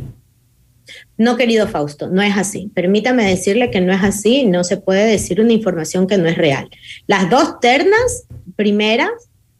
[1.17, 2.71] No, querido Fausto, no es así.
[2.75, 6.37] Permítame decirle que no es así, no se puede decir una información que no es
[6.37, 6.69] real.
[7.07, 9.09] Las dos ternas primeras,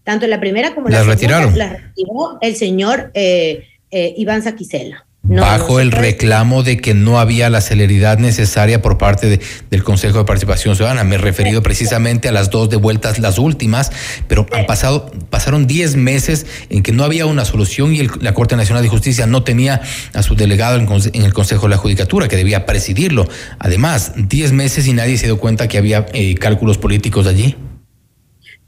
[0.04, 1.58] tanto la primera como la segunda, retiraron.
[1.58, 5.07] las retiró el señor eh, eh, Iván Saquicela.
[5.28, 9.42] No, bajo no el reclamo de que no había la celeridad necesaria por parte de,
[9.70, 11.04] del Consejo de Participación Ciudadana.
[11.04, 13.92] Me he referido precisamente a las dos devueltas, las últimas,
[14.28, 18.34] pero han pasado, pasaron 10 meses en que no había una solución y el, la
[18.34, 19.82] Corte Nacional de Justicia no tenía
[20.14, 23.28] a su delegado en, en, el Consejo de la Judicatura, que debía presidirlo.
[23.60, 27.56] Además, 10 meses y nadie se dio cuenta que había eh, cálculos políticos allí.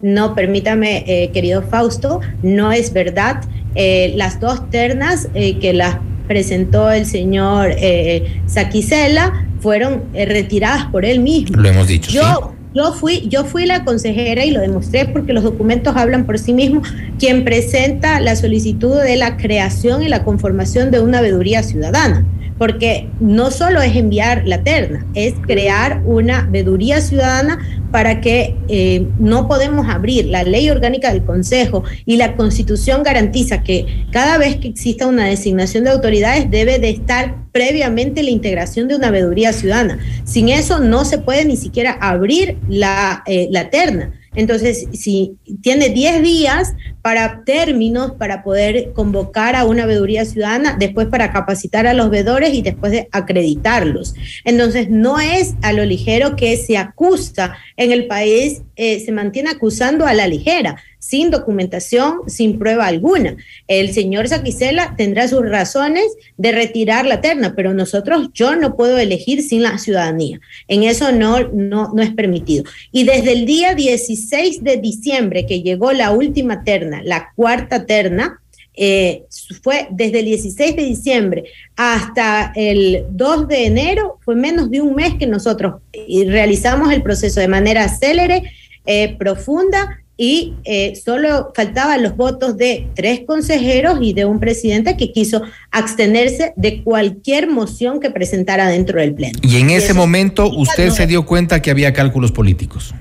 [0.02, 3.44] No, permítame, eh, querido Fausto, no es verdad.
[3.76, 5.98] Eh, las dos ternas que las
[6.30, 11.58] presentó el señor eh, Saquicela fueron eh, retiradas por él mismo.
[11.60, 12.12] Lo hemos dicho.
[12.12, 12.59] Yo, ¿sí?
[12.74, 16.54] Yo fui, yo fui la consejera y lo demostré porque los documentos hablan por sí
[16.54, 22.26] mismos, quien presenta la solicitud de la creación y la conformación de una veeduría ciudadana
[22.60, 27.58] porque no solo es enviar la terna, es crear una veeduría ciudadana
[27.90, 30.26] para que eh, no podemos abrir.
[30.26, 35.26] La ley orgánica del Consejo y la Constitución garantiza que cada vez que exista una
[35.26, 40.00] designación de autoridades debe de estar previamente la integración de una veeduría ciudadana.
[40.24, 44.14] Sin eso no se puede ni siquiera abrir la, eh, la terna.
[44.36, 51.08] Entonces, si tiene 10 días para términos, para poder convocar a una veeduría ciudadana, después
[51.08, 54.14] para capacitar a los veedores y después de acreditarlos.
[54.46, 59.50] Entonces, no es a lo ligero que se acusa en el país, eh, se mantiene
[59.50, 63.38] acusando a la ligera sin documentación, sin prueba alguna.
[63.68, 66.06] El señor Saquicela tendrá sus razones
[66.38, 70.40] de retirar la terna, pero nosotros, yo no puedo elegir sin la ciudadanía.
[70.68, 72.66] En eso no, no, no es permitido.
[72.92, 78.42] Y desde el día 16 de diciembre que llegó la última terna, la cuarta terna,
[78.82, 79.26] eh,
[79.62, 81.44] fue desde el 16 de diciembre
[81.76, 87.02] hasta el 2 de enero, fue menos de un mes que nosotros eh, realizamos el
[87.04, 88.54] proceso de manera célere,
[88.86, 94.98] eh, profunda y eh, solo faltaban los votos de tres consejeros y de un presidente
[94.98, 95.42] que quiso
[95.72, 99.40] abstenerse de cualquier moción que presentara dentro del Pleno.
[99.42, 102.94] Y en ese momento usted se dio cuenta que había cálculos políticos.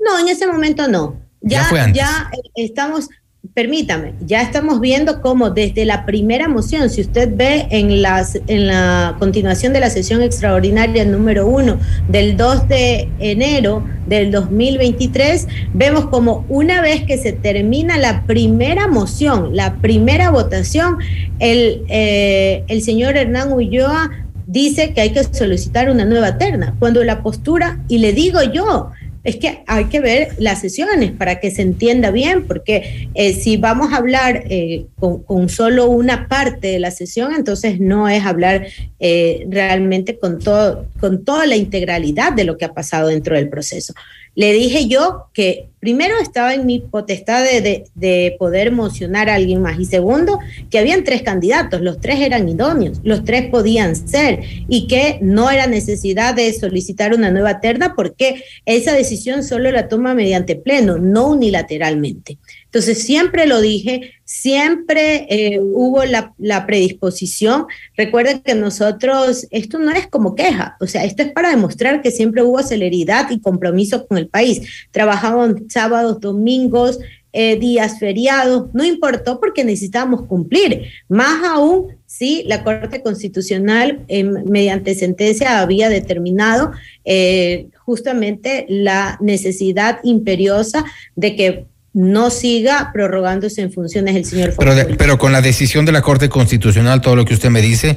[0.00, 1.20] No, en ese momento no.
[1.40, 3.08] Ya, ya, ya eh, estamos
[3.52, 8.66] permítame, ya estamos viendo cómo desde la primera moción, si usted ve en, las, en
[8.66, 11.78] la continuación de la sesión extraordinaria número uno
[12.08, 18.88] del 2 de enero del 2023, vemos como una vez que se termina la primera
[18.88, 20.96] moción, la primera votación,
[21.38, 24.10] el, eh, el señor Hernán Ulloa
[24.46, 28.90] dice que hay que solicitar una nueva terna, cuando la postura, y le digo yo,
[29.24, 33.56] es que hay que ver las sesiones para que se entienda bien, porque eh, si
[33.56, 38.66] vamos a hablar eh, con, solo una parte de la sesión, entonces no es hablar
[39.00, 43.48] eh, realmente con, todo, con toda la integralidad de lo que ha pasado dentro del
[43.48, 43.94] proceso.
[44.34, 49.78] Le dije yo que primero estaba en mi potestad de, poder mocionar a alguien más
[49.78, 50.38] y segundo,
[50.70, 55.50] que habían tres candidatos, los tres eran idóneos, los tres podían ser y que no
[55.50, 60.96] era necesidad de solicitar una nueva terna porque esa decisión solo la toma mediante pleno,
[60.96, 62.38] no unilateralmente.
[62.74, 67.66] Entonces, siempre lo dije, siempre eh, hubo la, predisposición.
[67.96, 72.10] Recuerden que nosotros, esto no es como queja, o sea, esto es para demostrar que
[72.10, 74.88] siempre hubo celeridad y compromiso con el país.
[74.90, 76.98] Trabajamos sábados, domingos,
[77.36, 80.82] eh, días feriados, no importó porque necesitábamos cumplir.
[81.08, 86.70] Más aún si la Corte Constitucional, em, mediante sentencia, había determinado
[87.04, 90.84] eh, justamente la necesidad imperiosa
[91.16, 95.92] de que no siga prorrogándose en funciones el señor pero, pero con la decisión de
[95.92, 97.96] la Corte Constitucional, todo lo que usted me dice,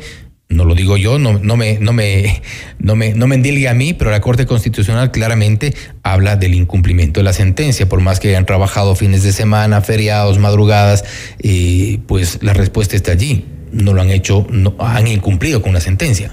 [0.50, 2.42] no lo digo yo, no, no, me, no, me,
[2.80, 5.74] no, me, no me endilgue a mí, pero la Corte Constitucional claramente
[6.04, 10.40] habla del incumplimiento de la sentencia, por más que hayan trabajado fines de semana, feriados,
[10.40, 11.04] madrugadas,
[11.42, 13.46] y pues la respuesta está allí.
[13.74, 16.32] No lo han hecho, no, han incumplido con la sentencia.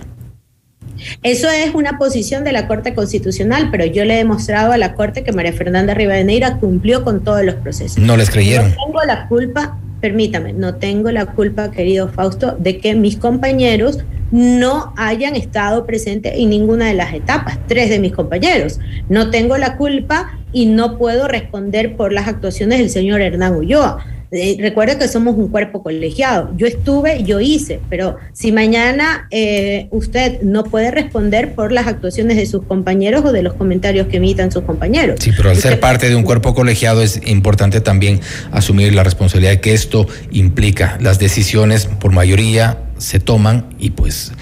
[1.23, 4.95] Eso es una posición de la Corte Constitucional, pero yo le he demostrado a la
[4.95, 7.99] Corte que María Fernanda Rivadeneira cumplió con todos los procesos.
[7.99, 8.71] No les creyeron.
[8.71, 14.93] Tengo la culpa, permítame, no tengo la culpa, querido Fausto, de que mis compañeros no
[14.99, 18.81] hayan estado presentes en ninguna de las etapas, tres de mis compañeros.
[19.09, 24.05] No tengo la culpa y no puedo responder por las actuaciones del señor Hernán Ulloa
[24.35, 26.51] eh, recuerda que somos un cuerpo colegiado.
[26.57, 32.37] Yo estuve, yo hice, pero si mañana eh, usted no puede responder por las actuaciones
[32.37, 35.21] de sus compañeros o de los comentarios que emitan sus compañeros.
[35.21, 38.21] Sí, pero al ser parte de un cuerpo colegiado es importante también
[38.51, 40.99] asumir la responsabilidad que esto implica.
[41.01, 44.33] Las decisiones por mayoría se toman y pues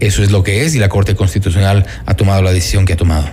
[0.00, 2.96] eso es lo que es y la Corte Constitucional ha tomado la decisión que ha
[2.96, 3.26] tomado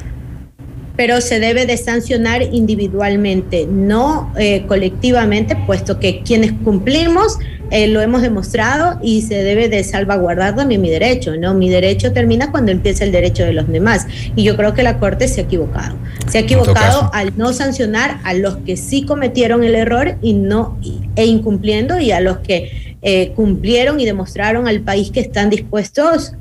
[1.00, 7.38] pero se debe de sancionar individualmente, no eh, colectivamente, puesto que quienes cumplimos
[7.72, 11.54] eh, lo hemos demostrado y se debe de salvaguardar también mi derecho, ¿no?
[11.54, 15.00] Mi derecho termina cuando empieza el derecho de los demás y yo creo que la
[15.00, 15.96] Corte se ha equivocado.
[16.28, 20.78] Se ha equivocado al no sancionar a los que sí cometieron el error y no
[21.16, 26.34] e incumpliendo y a los que eh, cumplieron y demostraron al país que están dispuestos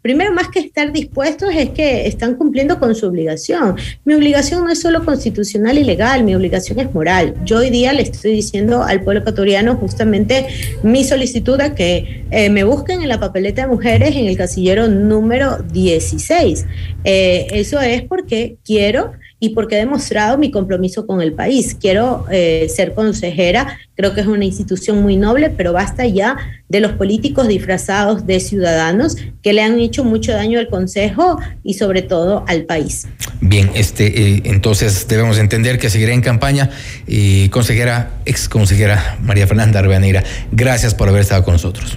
[0.00, 3.76] Primero, más que estar dispuestos, es que están cumpliendo con su obligación.
[4.04, 7.34] Mi obligación no es solo constitucional y legal, mi obligación es moral.
[7.44, 10.46] Yo hoy día le estoy diciendo al pueblo ecuatoriano justamente
[10.84, 14.86] mi solicitud a que eh, me busquen en la papeleta de mujeres en el casillero
[14.86, 16.64] número 16.
[17.02, 21.76] Eh, eso es porque quiero y porque he demostrado mi compromiso con el país.
[21.80, 26.36] Quiero eh, ser consejera, creo que es una institución muy noble, pero basta ya
[26.68, 31.74] de los políticos disfrazados de ciudadanos que le han hecho mucho daño al Consejo y
[31.74, 33.06] sobre todo al país.
[33.40, 36.70] Bien, este, eh, entonces debemos entender que seguirá en campaña.
[37.06, 41.96] y consejera, ex consejera María Fernanda Arbeneira, gracias por haber estado con nosotros.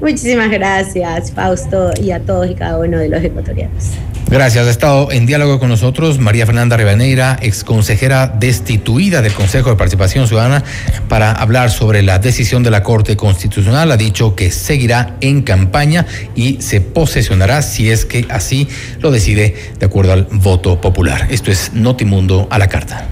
[0.00, 3.92] Muchísimas gracias, Fausto, y a todos y cada uno de los ecuatorianos.
[4.32, 4.66] Gracias.
[4.66, 9.76] Ha estado en diálogo con nosotros María Fernanda Rivaneira, ex consejera destituida del Consejo de
[9.76, 10.64] Participación Ciudadana,
[11.06, 13.92] para hablar sobre la decisión de la Corte Constitucional.
[13.92, 18.66] Ha dicho que seguirá en campaña y se posesionará si es que así
[19.00, 21.26] lo decide de acuerdo al voto popular.
[21.28, 23.06] Esto es Notimundo a la carta.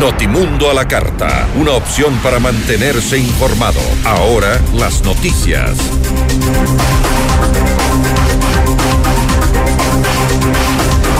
[0.00, 3.78] Notimundo a la carta, una opción para mantenerse informado.
[4.04, 5.76] Ahora las noticias.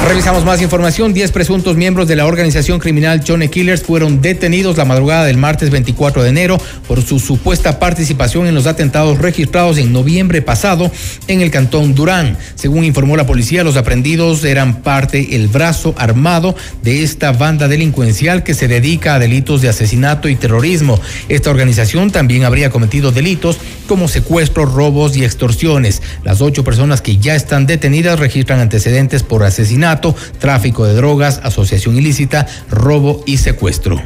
[0.05, 1.15] Revisamos más información.
[1.15, 5.71] Diez presuntos miembros de la organización criminal Johnny Killers fueron detenidos la madrugada del martes
[5.71, 10.91] 24 de enero por su supuesta participación en los atentados registrados en noviembre pasado
[11.29, 12.37] en el cantón Durán.
[12.57, 18.43] Según informó la policía, los aprendidos eran parte el brazo armado de esta banda delincuencial
[18.43, 21.01] que se dedica a delitos de asesinato y terrorismo.
[21.29, 26.03] Esta organización también habría cometido delitos como secuestros, robos y extorsiones.
[26.25, 31.97] Las ocho personas que ya están detenidas registran antecedentes por asesinato tráfico de drogas, asociación
[31.97, 34.01] ilícita, robo y secuestro.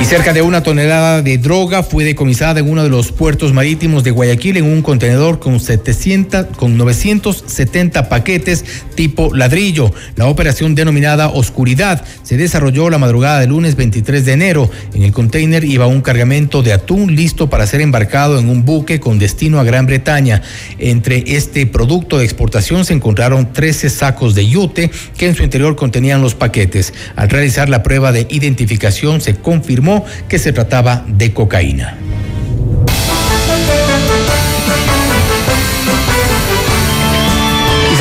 [0.00, 4.02] Y cerca de una tonelada de droga fue decomisada en uno de los puertos marítimos
[4.02, 9.92] de Guayaquil en un contenedor con 700, con 970 paquetes tipo ladrillo.
[10.16, 14.70] La operación denominada Oscuridad se desarrolló la madrugada del lunes 23 de enero.
[14.94, 19.00] En el container iba un cargamento de atún listo para ser embarcado en un buque
[19.00, 20.40] con destino a Gran Bretaña.
[20.78, 25.76] Entre este producto de exportación se encontraron 13 sacos de yute que en su interior
[25.76, 26.94] contenían los paquetes.
[27.16, 29.89] Al realizar la prueba de identificación se confirmó
[30.28, 31.96] que se trataba de cocaína.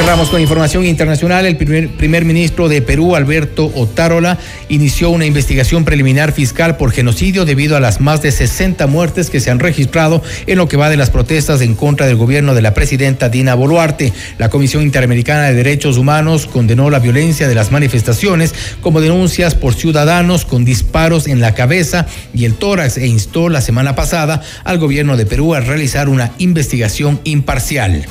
[0.10, 1.46] Cerramos con información internacional.
[1.46, 7.46] El primer, primer, ministro de Perú, Alberto Otárola, inició una investigación preliminar fiscal por genocidio
[7.46, 10.90] debido a las más de 60 muertes que se han registrado en lo que va
[10.90, 14.12] de las protestas en contra del gobierno de la presidenta Dina Boluarte.
[14.40, 19.76] La Comisión Interamericana de Derechos Humanos condenó la violencia de las manifestaciones como denuncias por
[19.76, 24.80] ciudadanos con disparos en la cabeza y el tórax e instó la semana pasada al
[24.80, 28.08] gobierno de Perú a realizar una investigación imparcial.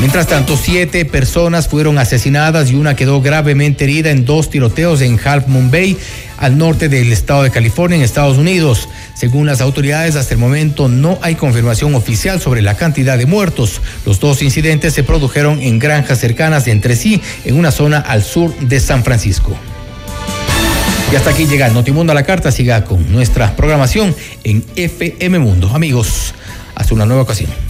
[0.00, 5.20] Mientras tanto, siete personas fueron asesinadas y una quedó gravemente herida en dos tiroteos en
[5.22, 5.94] Half Moon Bay,
[6.38, 8.88] al norte del estado de California, en Estados Unidos.
[9.14, 13.82] Según las autoridades, hasta el momento no hay confirmación oficial sobre la cantidad de muertos.
[14.06, 18.58] Los dos incidentes se produjeron en granjas cercanas entre sí, en una zona al sur
[18.58, 19.54] de San Francisco.
[21.12, 22.50] Y hasta aquí llega el Notimundo a la carta.
[22.50, 25.68] Siga con nuestra programación en FM Mundo.
[25.74, 26.32] Amigos,
[26.74, 27.69] hasta una nueva ocasión.